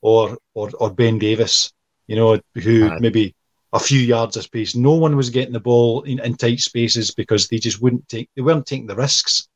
[0.00, 1.72] or or, or Ben Davies,
[2.08, 3.36] you know, who maybe
[3.72, 4.74] a few yards of space.
[4.74, 8.30] No one was getting the ball in, in tight spaces because they just wouldn't take
[8.34, 9.48] they weren't taking the risks,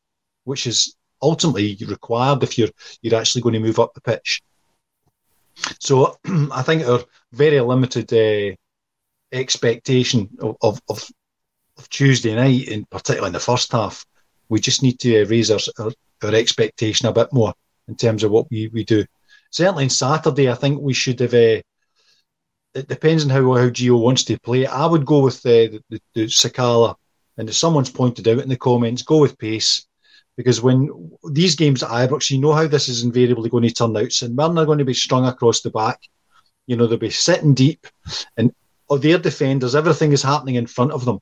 [0.45, 2.69] which is ultimately required if you're
[3.01, 4.43] you're actually going to move up the pitch.
[5.81, 6.17] So
[6.53, 7.01] I think our
[7.33, 8.55] very limited uh,
[9.33, 11.09] expectation of, of, of,
[11.89, 14.05] Tuesday night, in particular in the first half,
[14.49, 15.91] we just need to uh, raise our, our,
[16.23, 17.53] our expectation a bit more
[17.89, 19.05] in terms of what we, we do.
[19.51, 21.61] Certainly on Saturday, I think we should have uh,
[22.75, 24.67] it depends on how how Gio wants to play.
[24.67, 26.97] I would go with uh, the, the, the Sakala,
[27.37, 29.87] and as someone's pointed out in the comments, go with pace.
[30.37, 33.95] Because when these games at Ibrox, you know how this is invariably going to turn
[33.97, 34.13] out.
[34.13, 36.01] St Mirren are going to be strung across the back.
[36.67, 37.87] You know, they'll be sitting deep,
[38.37, 38.53] and
[38.89, 41.19] oh, of their defenders, everything is happening in front of them.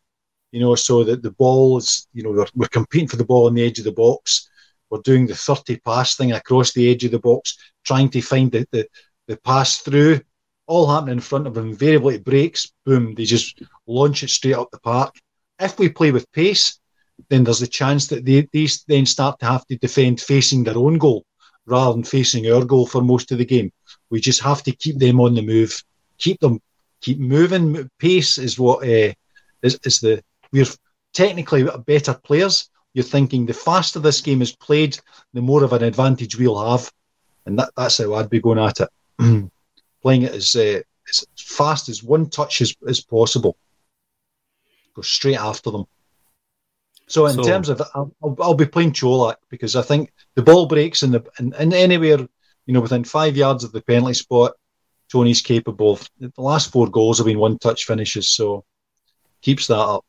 [0.53, 3.47] You know, so that the ball is, you know, we're, we're competing for the ball
[3.47, 4.49] on the edge of the box.
[4.91, 8.51] We're doing the 30 pass thing across the edge of the box, trying to find
[8.51, 8.89] the, the,
[9.29, 10.21] the pass through
[10.71, 11.71] all happening in front of them.
[11.71, 15.17] Invariably, it breaks, boom, they just launch it straight up the park.
[15.59, 16.79] If we play with pace,
[17.29, 20.79] then there's a chance that they, these then start to have to defend facing their
[20.79, 21.25] own goal
[21.67, 23.73] rather than facing our goal for most of the game.
[24.11, 25.83] We just have to keep them on the move,
[26.19, 26.61] keep them,
[27.01, 27.91] keep moving.
[27.99, 29.13] Pace is what uh,
[29.63, 30.67] is, is the we're
[31.13, 32.71] technically better players.
[32.95, 34.99] You're thinking the faster this game is played,
[35.35, 36.91] the more of an advantage we'll have,
[37.47, 39.51] and that, that's how I'd be going at it.
[40.03, 43.57] Playing it as, uh, as fast as one touch as, as possible.
[44.95, 45.87] Go straight after them.
[47.07, 50.67] So in so, terms of, I'll, I'll, be playing Čolak because I think the ball
[50.67, 52.19] breaks in the in, in anywhere
[52.67, 54.53] you know within five yards of the penalty spot.
[55.11, 55.95] Tony's capable.
[55.95, 58.65] Of, the last four goals have been one touch finishes, so
[59.43, 60.05] keeps that up.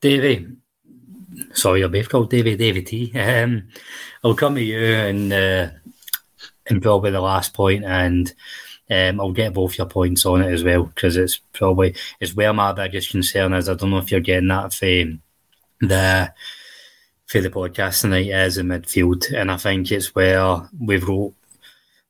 [0.00, 0.46] Davey,
[1.52, 3.12] sorry, you're both called Davey, Davey T.
[3.18, 3.68] Um,
[4.22, 5.68] I'll come to you and uh,
[6.68, 8.34] and probably the last point and
[8.88, 12.52] um, I'll get both your points on it as well because it's probably it's where
[12.52, 13.68] my biggest concern is.
[13.68, 14.86] I don't know if you're getting that for
[15.80, 16.32] the
[17.26, 21.32] for the podcast tonight is in midfield, and I think it's where we've got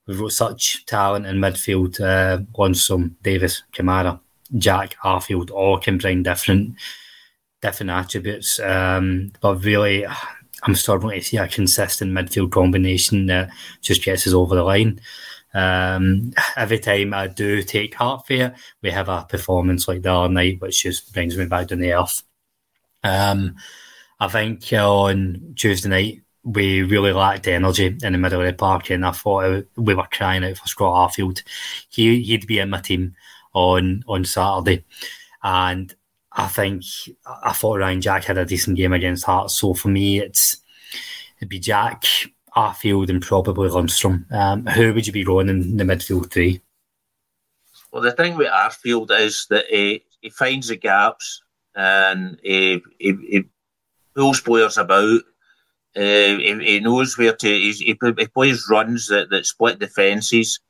[0.07, 1.99] we've got such talent in midfield.
[1.99, 4.21] Uh, Lundstram, Davis, Kamara,
[4.59, 6.75] Jack, Arfield, all can bring different
[7.63, 8.61] different attributes.
[8.61, 10.05] Um, but really,
[10.63, 13.51] I'm struggling to see a consistent midfield combination that
[13.83, 15.01] just gets us over the line.
[15.55, 20.61] Um, every time I do take heart for we have a performance like other night,
[20.61, 22.23] which just brings me back to the earth.
[23.03, 23.57] Um,
[24.21, 28.91] I think on Tuesday night, we really lacked energy in the middle of the park,
[28.91, 31.43] and I thought we were crying out for Scott Arfield.
[31.89, 33.17] He, he'd be in my team
[33.53, 34.85] on on Saturday,
[35.43, 35.95] and
[36.37, 36.85] I think
[37.43, 39.59] I thought Ryan Jack had a decent game against Hearts.
[39.59, 40.59] So for me, it's
[41.39, 42.05] it'd be Jack,
[42.55, 44.31] Arfield and probably Lundstram.
[44.31, 46.61] Um, who would you be going in the midfield three?
[47.91, 51.43] Well, the thing with Arfield is that he, he finds the gaps
[51.75, 53.45] and he, he, he
[54.15, 55.23] pulls players about.
[55.97, 57.49] Uh, he, he, knows where to.
[57.49, 60.61] He, he plays runs that, that split defences.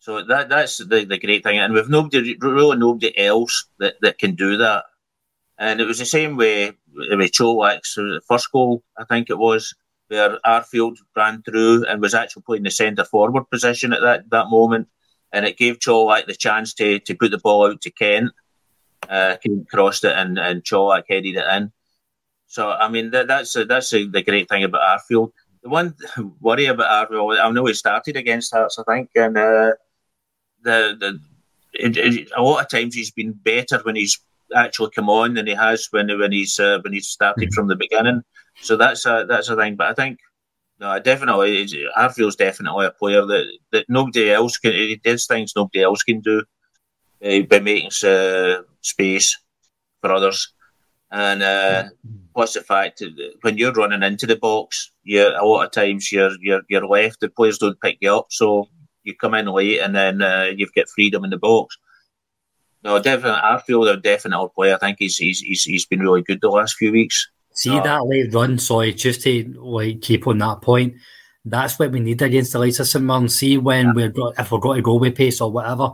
[0.00, 4.18] So that that's the, the great thing, and we've nobody really nobody else that, that
[4.18, 4.84] can do that.
[5.58, 9.74] And it was the same way with the first goal, I think it was,
[10.08, 14.48] where Arfield ran through and was actually playing the centre forward position at that, that
[14.48, 14.88] moment.
[15.32, 18.30] And it gave Čolak the chance to, to put the ball out to Kent.
[19.08, 21.72] Uh, Kent crossed it and, and Čolak headed it in.
[22.46, 25.32] So, I mean, that, that's a, that's a, the great thing about Arfield.
[25.62, 25.94] The one
[26.40, 29.72] worry about Arfield, I know he started against Hearts, I think, and uh,
[30.62, 31.20] the, the
[31.72, 34.20] it, it, a lot of times he's been better when he's
[34.54, 37.54] actually come on than he has when when he's uh, when he's started mm-hmm.
[37.54, 38.22] from the beginning.
[38.62, 39.76] So that's a that's a thing.
[39.76, 40.18] But I think
[40.78, 44.72] no, definitely Arfield's definitely a player that, that nobody else can.
[44.72, 46.42] He does things nobody else can do
[47.24, 49.38] uh, by making uh, space
[50.00, 50.52] for others.
[51.10, 51.84] And uh,
[52.34, 56.12] plus the fact that when you're running into the box, you a lot of times
[56.12, 57.20] you're you're you're left.
[57.20, 58.68] The players don't pick you up, so
[59.04, 61.78] you come in late, and then uh, you've got freedom in the box.
[62.82, 64.74] No, definitely, Arfield a definite player.
[64.74, 67.28] I think he's he's he's, he's been really good the last few weeks.
[67.52, 70.94] See that late run, sorry, just to like keep on that point.
[71.44, 73.28] That's what we need against the likes of St Mirren.
[73.28, 73.92] See when yeah.
[73.94, 75.92] we're got, if we're going to go with pace or whatever,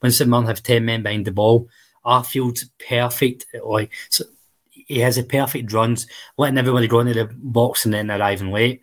[0.00, 1.68] when St Mirren have ten men behind the ball,
[2.04, 3.46] Arfield's perfect.
[3.62, 4.24] Like so
[4.72, 6.06] he has a perfect runs,
[6.38, 8.82] letting everybody go into the box and then arriving late.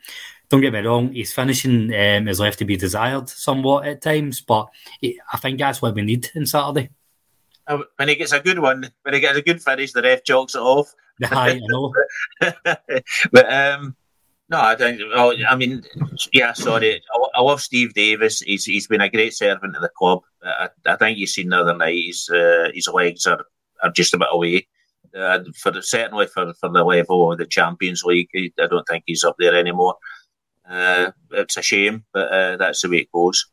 [0.50, 4.42] Don't get me wrong, he's finishing um, is left to be desired somewhat at times,
[4.42, 4.68] but
[5.32, 6.90] I think that's what we need in Saturday.
[7.70, 10.24] Uh, when he gets a good one, when he gets a good finish, the ref
[10.24, 10.92] chalks it off.
[11.24, 11.94] I know.
[13.32, 13.96] but um,
[14.50, 15.00] no, I don't.
[15.14, 15.84] Well, I mean,
[16.34, 16.96] yeah, sorry.
[16.96, 18.40] I, I, love Steve Davis.
[18.40, 20.22] He's he's been a great servant to the club.
[20.44, 22.04] I, I think you've seen the other night.
[22.08, 23.46] His uh, his legs are,
[23.84, 24.68] are just about away.
[25.16, 29.24] Uh, for certainly for, for the level of the Champions League, I don't think he's
[29.24, 29.96] up there anymore.
[30.68, 33.46] Uh, it's a shame, but uh, that's the way it goes.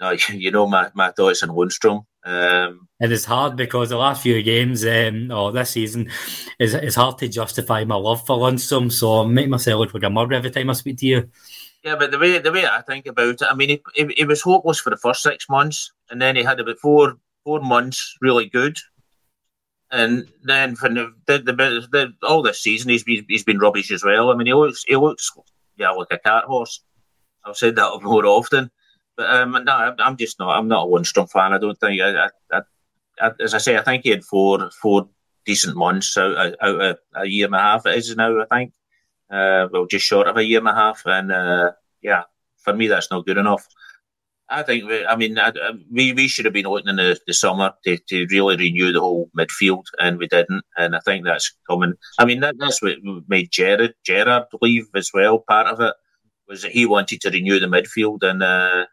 [0.30, 2.04] You know my, my thoughts on Lundstram.
[2.24, 6.08] Um, and it's hard because the last few games um, or this season
[6.58, 8.92] is it's hard to justify my love for Lundstram.
[8.92, 11.30] So I make myself look like a mug every time I speak to you.
[11.82, 14.24] Yeah, but the way the way I think about it, I mean, he, he, he
[14.24, 18.16] was hopeless for the first six months, and then he had about four four months
[18.20, 18.78] really good,
[19.90, 23.90] and then for the, the, the, the all this season he's been he's been rubbish
[23.90, 24.30] as well.
[24.30, 25.32] I mean, he looks he looks
[25.76, 26.84] yeah like a cart horse.
[27.44, 28.70] I've said that more often.
[29.16, 30.56] But um, no, I'm just not.
[30.56, 31.52] I'm not a Lundstram fan.
[31.52, 32.00] I don't think.
[32.00, 32.60] I, I,
[33.20, 35.08] I, as I say, I think he had four four
[35.44, 37.86] decent months out, out a year and a half.
[37.86, 38.72] It is now, I think.
[39.30, 42.24] Uh, well, just short of a year and a half, and uh, yeah,
[42.58, 43.66] for me, that's not good enough.
[44.52, 45.52] I think we, I mean I,
[45.90, 49.00] we we should have been looking in the, the summer to, to really renew the
[49.00, 50.62] whole midfield, and we didn't.
[50.76, 51.94] And I think that's coming.
[52.18, 52.96] I mean that, that's what
[53.28, 55.38] made Gerrard Gerrard leave as well.
[55.38, 55.94] Part of it
[56.48, 58.86] was that he wanted to renew the midfield, and uh,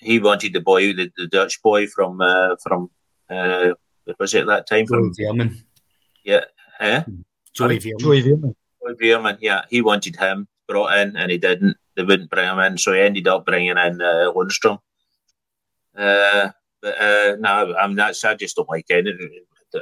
[0.00, 2.90] he wanted the boy, the, the Dutch boy from uh, from
[3.28, 3.70] uh,
[4.18, 5.62] was it that time from Veerman?
[6.24, 6.44] Yeah,
[6.80, 7.02] eh?
[7.54, 8.00] Joey Veerman.
[8.00, 8.54] Joey Veerman.
[8.82, 9.38] Joey Veerman.
[9.40, 11.76] Yeah, he wanted him brought in, and he didn't.
[11.96, 14.78] They wouldn't bring him in, so he ended up bringing in uh, Lundstram.
[15.96, 18.16] Uh, but uh, no, I'm not.
[18.24, 19.06] I just don't like it.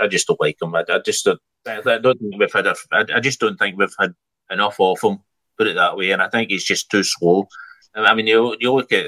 [0.01, 0.75] I just don't like him.
[0.75, 1.41] I, I just don't.
[1.67, 2.67] I don't think we've had.
[2.67, 4.15] A, I, I just don't think we've had
[4.51, 5.19] enough of him.
[5.57, 7.47] Put it that way, and I think he's just too slow.
[7.95, 9.07] I mean, you you look at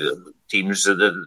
[0.48, 1.26] teams that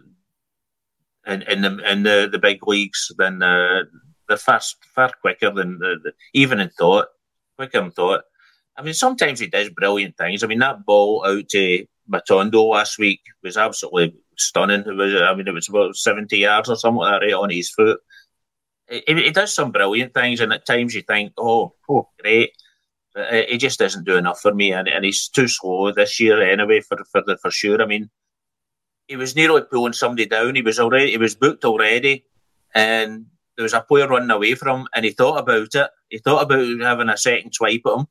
[1.26, 3.84] in, in the in the, the big leagues, then uh,
[4.28, 7.08] they're fast far quicker than the, the, even in thought,
[7.56, 8.22] quicker in thought.
[8.76, 10.42] I mean, sometimes he does brilliant things.
[10.42, 14.80] I mean, that ball out to Matondo last week was absolutely stunning.
[14.80, 17.50] It was, I mean, it was about seventy yards or something like that right on
[17.50, 18.00] his foot.
[18.90, 22.50] He, he does some brilliant things, and at times you think, "Oh, oh, great."
[23.14, 26.42] But he just doesn't do enough for me, and, and he's too slow this year
[26.42, 26.80] anyway.
[26.80, 27.80] For for the for sure.
[27.80, 28.10] I mean,
[29.06, 30.56] he was nearly pulling somebody down.
[30.56, 32.24] He was already he was booked already,
[32.74, 35.90] and there was a player running away from him, and he thought about it.
[36.08, 38.06] He thought about having a second swipe at him,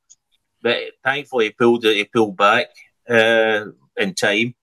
[0.61, 2.67] but thankfully he pulled he pulled back
[3.09, 3.65] uh,
[3.97, 4.55] in time.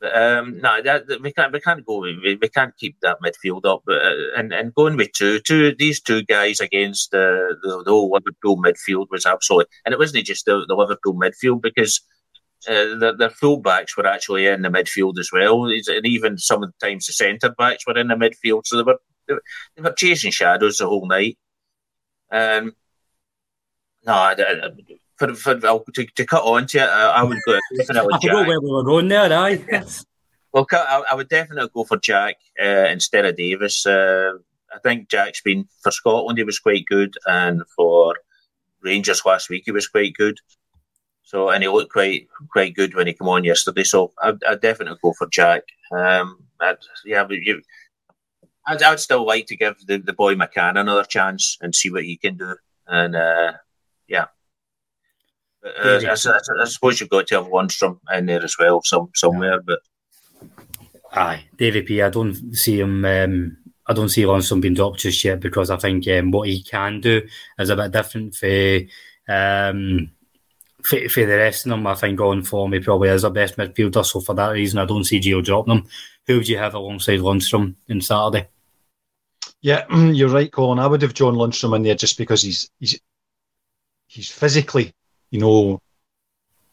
[0.00, 3.82] Um, no, that, we can't we can't go we, we can't keep that midfield up.
[3.88, 8.10] Uh, and and going with two two these two guys against uh, the, the whole
[8.12, 12.00] Liverpool midfield was absolutely, and it wasn't just the, the Liverpool midfield because
[12.68, 16.62] uh, their, their full backs were actually in the midfield as well, and even some
[16.62, 19.92] of the times the centre backs were in the midfield, so they were they were
[19.92, 21.36] chasing shadows the whole night.
[22.30, 22.72] Um,
[24.06, 24.70] no, I, I,
[25.18, 28.14] for, for to, to cut on to it, I, I would go definitely.
[28.14, 29.62] I forgot where we were going there, aye.
[30.52, 33.84] well, I, I, would definitely go for Jack uh, instead of Davis.
[33.84, 34.34] Uh,
[34.72, 36.38] I think Jack's been for Scotland.
[36.38, 38.14] He was quite good, and for
[38.80, 40.38] Rangers last week, he was quite good.
[41.24, 43.84] So, and he looked quite quite good when he came on yesterday.
[43.84, 45.64] So, I'd, I'd definitely go for Jack.
[45.90, 47.60] Um, I'd, yeah, but you,
[48.66, 52.04] I'd, I'd still like to give the, the boy McCann another chance and see what
[52.04, 52.54] he can do.
[52.86, 53.52] And uh,
[54.06, 54.26] yeah,
[55.64, 59.10] uh, I, I, I, suppose you've got to have Lundstram in there as well, some
[59.14, 59.60] somewhere.
[59.60, 59.80] But
[61.12, 62.02] aye, Davy P.
[62.02, 63.04] I don't see him.
[63.04, 63.56] Um,
[63.86, 67.00] I don't see Lundstram being dropped just yet because I think um, what he can
[67.00, 67.22] do
[67.58, 68.80] is a bit different for.
[69.28, 70.10] Um,
[70.82, 73.56] for, for the rest of them, I think going for me probably is our best
[73.56, 74.06] midfielder.
[74.06, 75.86] So for that reason, I don't see Gio dropping him.
[76.26, 78.48] Who would you have alongside Lundstram in Saturday?
[79.60, 80.78] Yeah, you're right, Colin.
[80.78, 83.00] I would have John Lundstram in there just because he's he's
[84.06, 84.92] he's physically,
[85.30, 85.80] you know,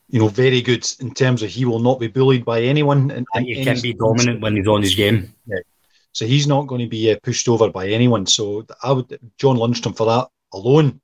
[0.08, 3.12] you know, very good in terms of he will not be bullied by anyone.
[3.12, 5.34] And, and he can be dominant when he's on his game.
[5.48, 5.60] Yeah.
[6.12, 8.26] So he's not going to be uh, pushed over by anyone.
[8.26, 11.02] So I would John Lundstram for that alone.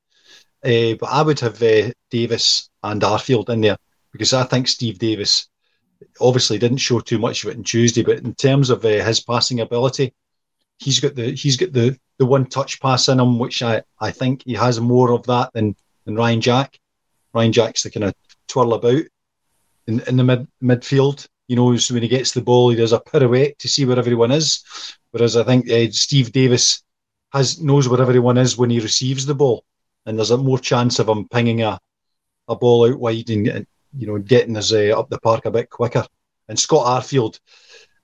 [0.63, 3.77] Uh, but I would have uh, Davis and Arfield in there
[4.11, 5.49] because I think Steve Davis
[6.19, 9.21] obviously didn't show too much of it on Tuesday, but in terms of uh, his
[9.21, 10.13] passing ability,
[10.77, 14.11] he's got the he's got the the one touch pass in him, which I, I
[14.11, 15.75] think he has more of that than,
[16.05, 16.79] than Ryan Jack.
[17.33, 18.13] Ryan Jack's the kind of
[18.47, 19.03] twirl about
[19.87, 21.27] in, in the mid midfield.
[21.47, 24.31] You know, when he gets the ball, he does a pirouette to see where everyone
[24.31, 24.63] is.
[25.11, 26.83] Whereas I think uh, Steve Davis
[27.33, 29.65] has knows where everyone is when he receives the ball,
[30.05, 31.79] and there's a more chance of him pinging a,
[32.47, 33.65] a ball out wide and,
[33.97, 36.05] you know getting us uh, up the park a bit quicker.
[36.47, 37.39] And Scott Arfield,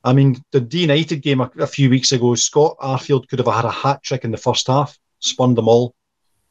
[0.04, 3.54] I mean, the D United game a, a, few weeks ago, Scott Arfield could have
[3.54, 5.96] had a hat trick in the first half, spun them all.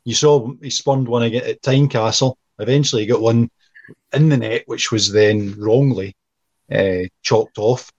[0.04, 2.36] You saw he spun one again at Tynecastle.
[2.58, 3.50] Eventually, he got one
[4.12, 6.14] in the net, which was then wrongly
[6.72, 7.90] uh, chalked off.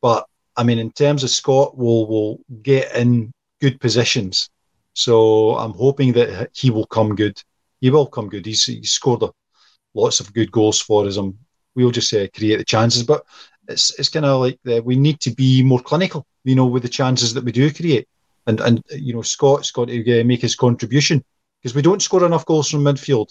[0.00, 4.50] But I mean, in terms of Scott, will will get in good positions.
[4.94, 7.40] So I'm hoping that he will come good.
[7.80, 8.44] He will come good.
[8.44, 9.30] He's, he's scored a,
[9.94, 11.18] lots of good goals for us.
[11.74, 13.02] We'll just uh, create the chances.
[13.02, 13.24] But
[13.68, 16.82] it's it's kind of like the, we need to be more clinical, you know, with
[16.82, 18.08] the chances that we do create.
[18.46, 21.24] And and you know, Scott's got to uh, make his contribution
[21.60, 23.30] because we don't score enough goals from midfield.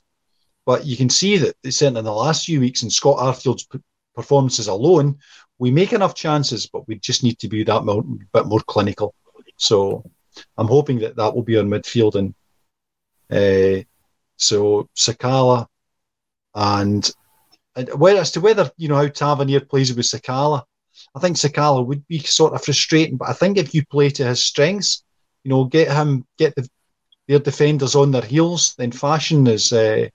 [0.66, 3.68] But you can see that they certainly in the last few weeks in Scott Arfield's
[4.16, 5.18] performances alone,
[5.58, 7.84] we make enough chances, but we just need to be that
[8.34, 9.16] bit more clinical.
[9.58, 10.04] So
[10.58, 12.34] I'm hoping that that will be our midfield and
[13.32, 13.84] uh,
[14.38, 15.68] so Sakala
[16.56, 17.10] and
[17.76, 20.64] and where, as to whether you know how Tavernier plays with Sakala,
[21.16, 23.18] I think Sakala would be sort of frustrating.
[23.18, 25.04] But I think if you play to his strengths,
[25.44, 26.68] you know, get him, get the
[27.28, 30.10] their defenders on their heels, then Fashion is uh,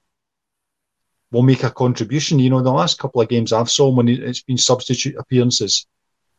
[1.36, 2.38] will make a contribution.
[2.38, 5.86] You know, the last couple of games I've saw when it's been substitute appearances,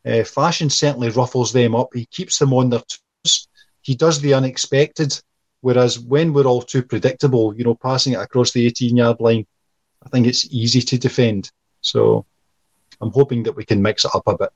[0.06, 1.88] Uh, fashion certainly ruffles them up.
[1.92, 3.48] He keeps them on their toes.
[3.82, 5.10] He does the unexpected.
[5.60, 9.44] Whereas when we're all too predictable, you know, passing it across the 18 yard line,
[10.04, 11.50] I think it's easy to defend.
[11.80, 12.24] So
[13.00, 14.50] I'm hoping that we can mix it up a bit.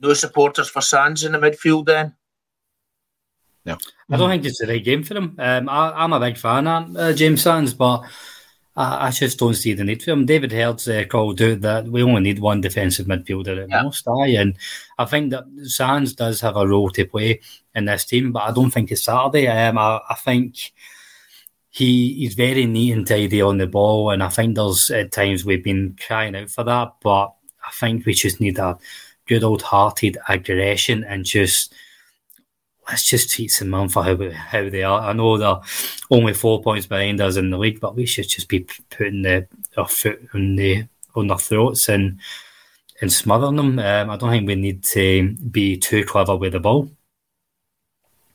[0.00, 2.14] No supporters for Sands in the midfield then?
[3.64, 3.76] No.
[4.10, 5.34] I don't think it's the right game for him.
[5.38, 8.04] Um, I, am a big fan of uh, James Sands, but
[8.76, 10.26] I, I, just don't see the need for him.
[10.26, 13.82] David Herd's uh, called out that we only need one defensive midfielder at yeah.
[13.82, 14.06] most.
[14.06, 14.56] Aye, and
[14.98, 17.40] I think that Sands does have a role to play
[17.74, 19.48] in this team, but I don't think it's Saturday.
[19.48, 20.72] Um, I, I think
[21.70, 25.44] he he's very neat and tidy on the ball, and I think there's at times
[25.44, 27.34] we've been crying out for that, but
[27.66, 28.78] I think we just need a
[29.26, 31.74] good old hearted aggression and just
[32.88, 35.00] let's just treat some man for how, how they are.
[35.00, 35.60] I know they're
[36.10, 39.48] only four points behind us in the league, but we should just be putting the,
[39.76, 42.20] our foot on the on their throats and
[43.00, 43.78] and smothering them.
[43.78, 46.90] Um, I don't think we need to be too clever with the ball.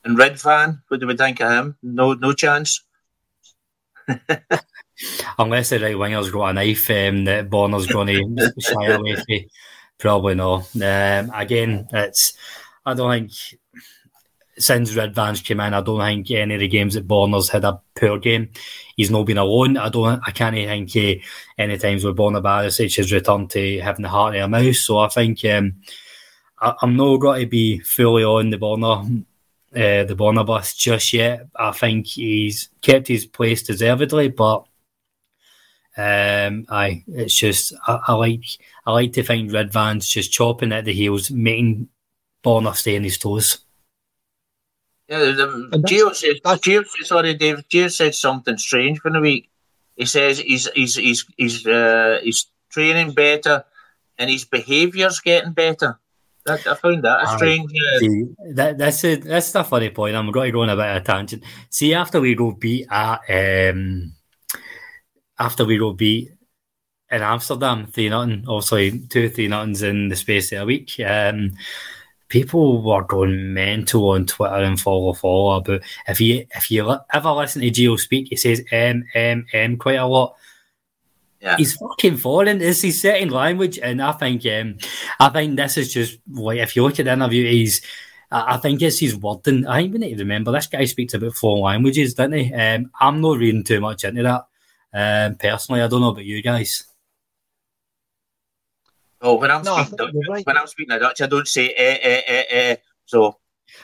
[0.03, 1.77] And Ridvan, what do we think of him?
[1.83, 2.83] No, no chance.
[5.37, 9.49] Unless the right winger's got a knife um, that Borna's going to shy away from,
[9.97, 10.55] probably no.
[10.75, 12.33] Um, again, it's
[12.85, 13.31] I don't think
[14.62, 17.82] since Ridvan's came in, I don't think any of the games that Borna's had a
[17.95, 18.49] poor game.
[18.95, 19.78] He's not been alone.
[19.78, 20.22] I don't.
[20.26, 21.22] I can't think uh,
[21.57, 24.80] any times where Borna Barisic has returned to having the heart of a mouse.
[24.80, 25.82] So I think um,
[26.59, 29.26] I, am not going to be fully on the Borna.
[29.74, 31.47] Uh, the Borna bus just yet.
[31.55, 34.66] I think he's kept his place deservedly, but
[35.95, 38.43] um, I it's just I, I, like
[38.86, 41.88] I like to find Ridvan's just chopping at the heels, making
[42.43, 43.59] Borna stay on his toes.
[45.12, 47.68] Yeah, the, Gio said, Gio, sorry, Dave.
[47.68, 49.49] Gio said something strange for the week.
[49.97, 53.66] He says he's he's he's he's uh, he's training better,
[54.18, 55.99] and his behaviour's getting better.
[56.45, 57.70] That, I found that a strange.
[57.74, 60.16] Uh, See, that, that's a that's a funny point.
[60.16, 61.43] I'm going to go on a bit of a tangent.
[61.70, 64.14] See, after we go beat at um,
[65.38, 66.32] after we go beat
[67.12, 70.93] in Amsterdam, three nothing, obviously two three nothings in the space of a week.
[71.05, 71.51] Um,
[72.32, 77.32] people were going mental on Twitter and follow follow about if you if you ever
[77.32, 80.36] listen to Gio speak, he says M M M quite a lot.
[81.41, 81.57] Yeah.
[81.57, 82.61] He's fucking foreign.
[82.61, 84.77] It's his second language, and I think um,
[85.19, 87.82] I think this is just like if you look at the interview, he's
[88.32, 89.67] I think it's his wording.
[89.67, 92.53] I think we need to remember this guy speaks about four languages, doesn't he?
[92.53, 94.45] Um, I'm not reading too much into that.
[94.93, 96.86] Um, personally, I don't know about you guys.
[99.22, 100.45] Oh, when I'm no, speaking Dutch, right.
[100.45, 102.76] when I'm speaking Dutch, I don't say eh eh eh eh.
[103.05, 103.38] So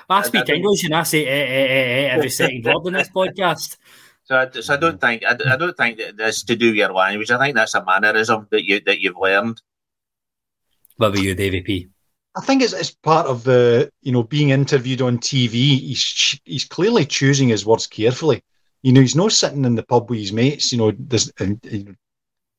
[0.09, 2.87] I speak I, I English and I say eh eh eh eh every second word
[2.87, 3.77] in this podcast.
[4.27, 6.75] So I, so I don't think I, I don't think that that's to do with
[6.75, 7.31] your language.
[7.31, 9.61] I think that's a mannerism that you that you've learned.
[10.97, 11.87] What about you, Davy P?
[12.35, 15.79] I think it's, it's part of the you know being interviewed on TV.
[15.79, 18.43] He's he's clearly choosing his words carefully.
[18.81, 20.73] You know, he's not sitting in the pub with his mates.
[20.73, 21.95] You know, there's and, and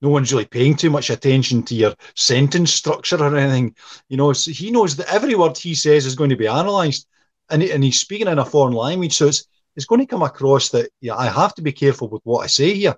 [0.00, 3.74] no one's really paying too much attention to your sentence structure or anything.
[4.08, 7.06] You know, so he knows that every word he says is going to be analysed,
[7.50, 9.46] and and he's speaking in a foreign language, so it's
[9.76, 12.46] it's going to come across that yeah, I have to be careful with what I
[12.46, 12.96] say here.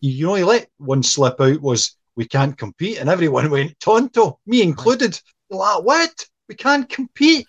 [0.00, 4.38] You know, he let one slip out was we can't compete, and everyone went tonto,
[4.46, 5.20] me included.
[5.50, 6.26] Like, what?
[6.48, 7.46] We can't compete.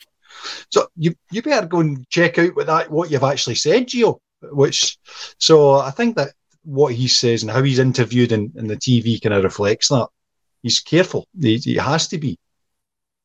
[0.69, 4.19] So you you better go and check out what that what you've actually said, Gio.
[4.41, 4.97] Which,
[5.39, 6.33] so I think that
[6.65, 10.07] what he says and how he's interviewed in, in the TV kind of reflects that.
[10.63, 11.27] He's careful.
[11.39, 12.39] He, he has to be.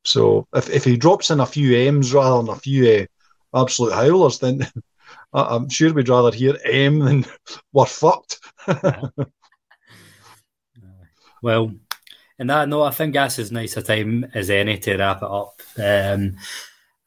[0.05, 3.07] So if, if he drops in a few M's rather than a few
[3.55, 4.67] uh, absolute howlers, then
[5.33, 7.27] I'm sure we'd rather hear M than
[7.73, 8.41] we're fucked.
[11.43, 11.73] well,
[12.39, 15.31] and that note, I think that's as nice a time as any to wrap it
[15.31, 15.61] up.
[15.79, 16.37] Um,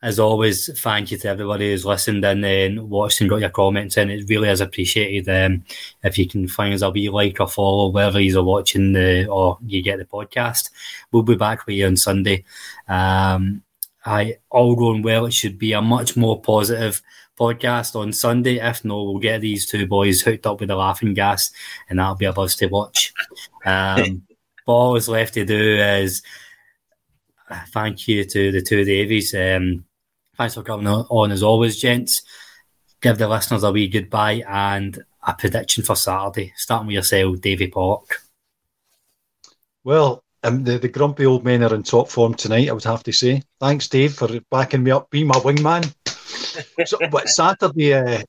[0.04, 3.96] as always, thank you to everybody who's listened and then watched and got your comments
[3.96, 4.10] in.
[4.10, 5.30] It really is appreciated.
[5.30, 5.64] Um,
[6.04, 9.58] if you can find us a wee like or follow wherever you're watching the or
[9.66, 10.72] you get the podcast,
[11.14, 12.44] we'll be back with you on Sunday.
[12.90, 13.64] Um,
[14.06, 15.26] I all going well.
[15.26, 17.02] It should be a much more positive
[17.40, 18.60] podcast on Sunday.
[18.60, 21.50] If not, we'll get these two boys hooked up with the laughing gas,
[21.90, 23.14] and that'll be a buzz to watch.
[23.66, 24.24] Um,
[24.66, 26.22] but all that's left to do is
[27.50, 29.34] uh, thank you to the two Davies.
[29.34, 29.86] Um,
[30.38, 32.24] Thanks for coming on as always, gents.
[33.02, 37.68] Give the listeners a wee goodbye and a prediction for Saturday, starting with yourself, Davy
[37.68, 38.18] Park.
[39.84, 43.04] Well, um, the, the grumpy old men are in top form tonight, I would have
[43.04, 43.44] to say.
[43.60, 45.94] Thanks, Dave, for backing me up, being my wingman.
[46.86, 48.24] so, but Saturday, uh,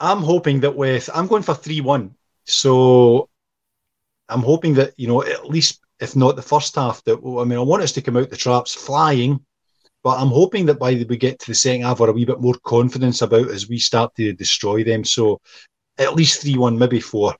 [0.00, 2.14] I'm hoping that with, I'm going for 3 1.
[2.44, 3.28] So
[4.28, 7.02] I'm hoping that, you know, at least if not the first half.
[7.04, 9.44] That I mean, I want us to come out the traps flying,
[10.02, 12.24] but I'm hoping that by the we get to the second half, we're a wee
[12.24, 15.04] bit more confidence about as we start to destroy them.
[15.04, 15.40] So
[15.98, 17.34] at least three one, maybe four.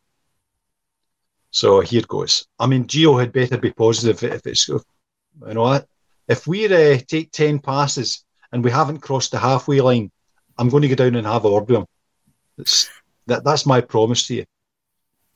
[1.50, 2.46] So here goes.
[2.58, 4.82] I mean, Gio had better be positive if it's you
[5.40, 5.80] know
[6.26, 10.10] if we uh, take ten passes and we haven't crossed the halfway line,
[10.58, 11.86] I'm going to go down and have a word with him.
[12.58, 12.90] It's,
[13.26, 14.44] that that's my promise to you.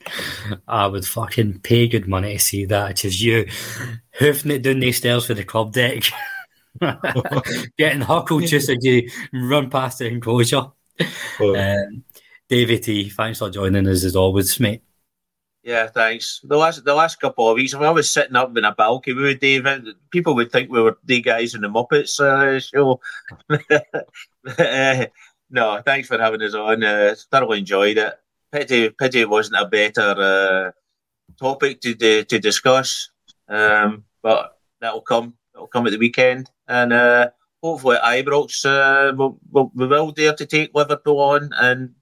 [0.69, 3.05] I would fucking pay good money to see that.
[3.05, 3.47] It's you
[4.19, 6.05] hoofing it down these stairs for the club deck,
[7.79, 10.67] getting huckled just as you run past the enclosure.
[11.41, 11.57] Oh.
[11.57, 12.05] Um,
[12.49, 14.83] David T, thanks for joining us as always, mate.
[15.63, 16.41] Yeah, thanks.
[16.43, 19.15] The last the last couple of weeks, if I was sitting up in a balcony
[19.15, 23.01] with David, people would think we were the guys in the Muppets uh, show.
[24.59, 25.07] uh,
[25.51, 26.83] no, thanks for having us on.
[26.83, 28.15] Uh, thoroughly enjoyed it.
[28.51, 30.73] Pity, pity it wasn't a better uh,
[31.39, 31.95] topic to
[32.25, 33.11] to discuss.
[33.49, 35.35] Um, but that'll come.
[35.53, 37.31] That'll come at the weekend, and uh,
[37.63, 41.95] hopefully at Ibrox, uh, we'll, we'll, we will dare to take Liverpool on and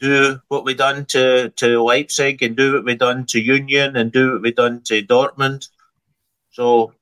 [0.00, 4.12] do what we done to, to Leipzig and do what we done to Union and
[4.12, 5.68] do what we done to Dortmund.
[6.50, 6.92] So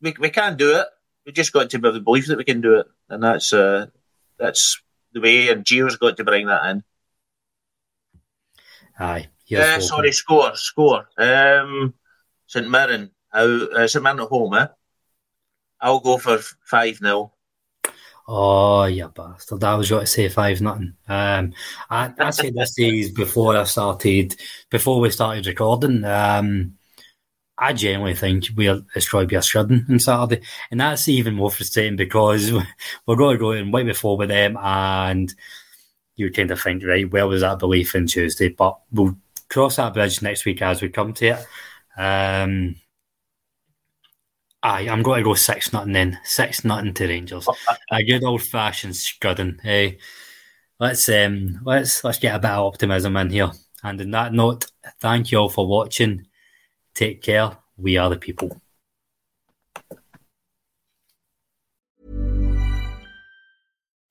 [0.00, 0.86] we, we can do it.
[1.24, 3.86] We just got to have the belief that we can do it, and that's uh,
[4.38, 4.80] that's
[5.12, 5.48] the way.
[5.48, 6.84] And Gio's got to bring that in.
[8.98, 9.28] Aye.
[9.46, 11.08] Yeah, uh, sorry, score, score.
[11.18, 11.94] Um,
[12.46, 14.66] St Mirren, how uh, St Mirren at home, eh?
[15.80, 17.32] I'll go for five 0
[18.28, 19.62] Oh, you bastard!
[19.62, 20.94] I was going to say five nothing.
[21.06, 21.52] Um,
[21.88, 24.34] I, I said this is before I started,
[24.68, 26.04] before we started recording.
[26.04, 26.76] Um,
[27.56, 31.34] I genuinely think we're it's going to be a shredding on Saturday, and that's even
[31.34, 32.52] more frustrating because
[33.06, 35.32] we're going to go in way before with them, and
[36.16, 38.48] you kind of think, right, where was that belief in Tuesday?
[38.48, 39.16] But we'll
[39.48, 41.46] cross that bridge next week as we come to it.
[41.96, 42.76] Um,
[44.66, 46.18] Aye, I'm going to go six nothing then.
[46.24, 47.46] Six nothing to Rangers.
[47.92, 49.60] a good old fashioned scudding.
[49.62, 49.98] Hey,
[50.80, 53.52] let's um let's let's get a bit of optimism in here.
[53.84, 54.66] And in that note,
[54.98, 56.26] thank you all for watching.
[56.94, 57.56] Take care.
[57.76, 58.60] We are the people.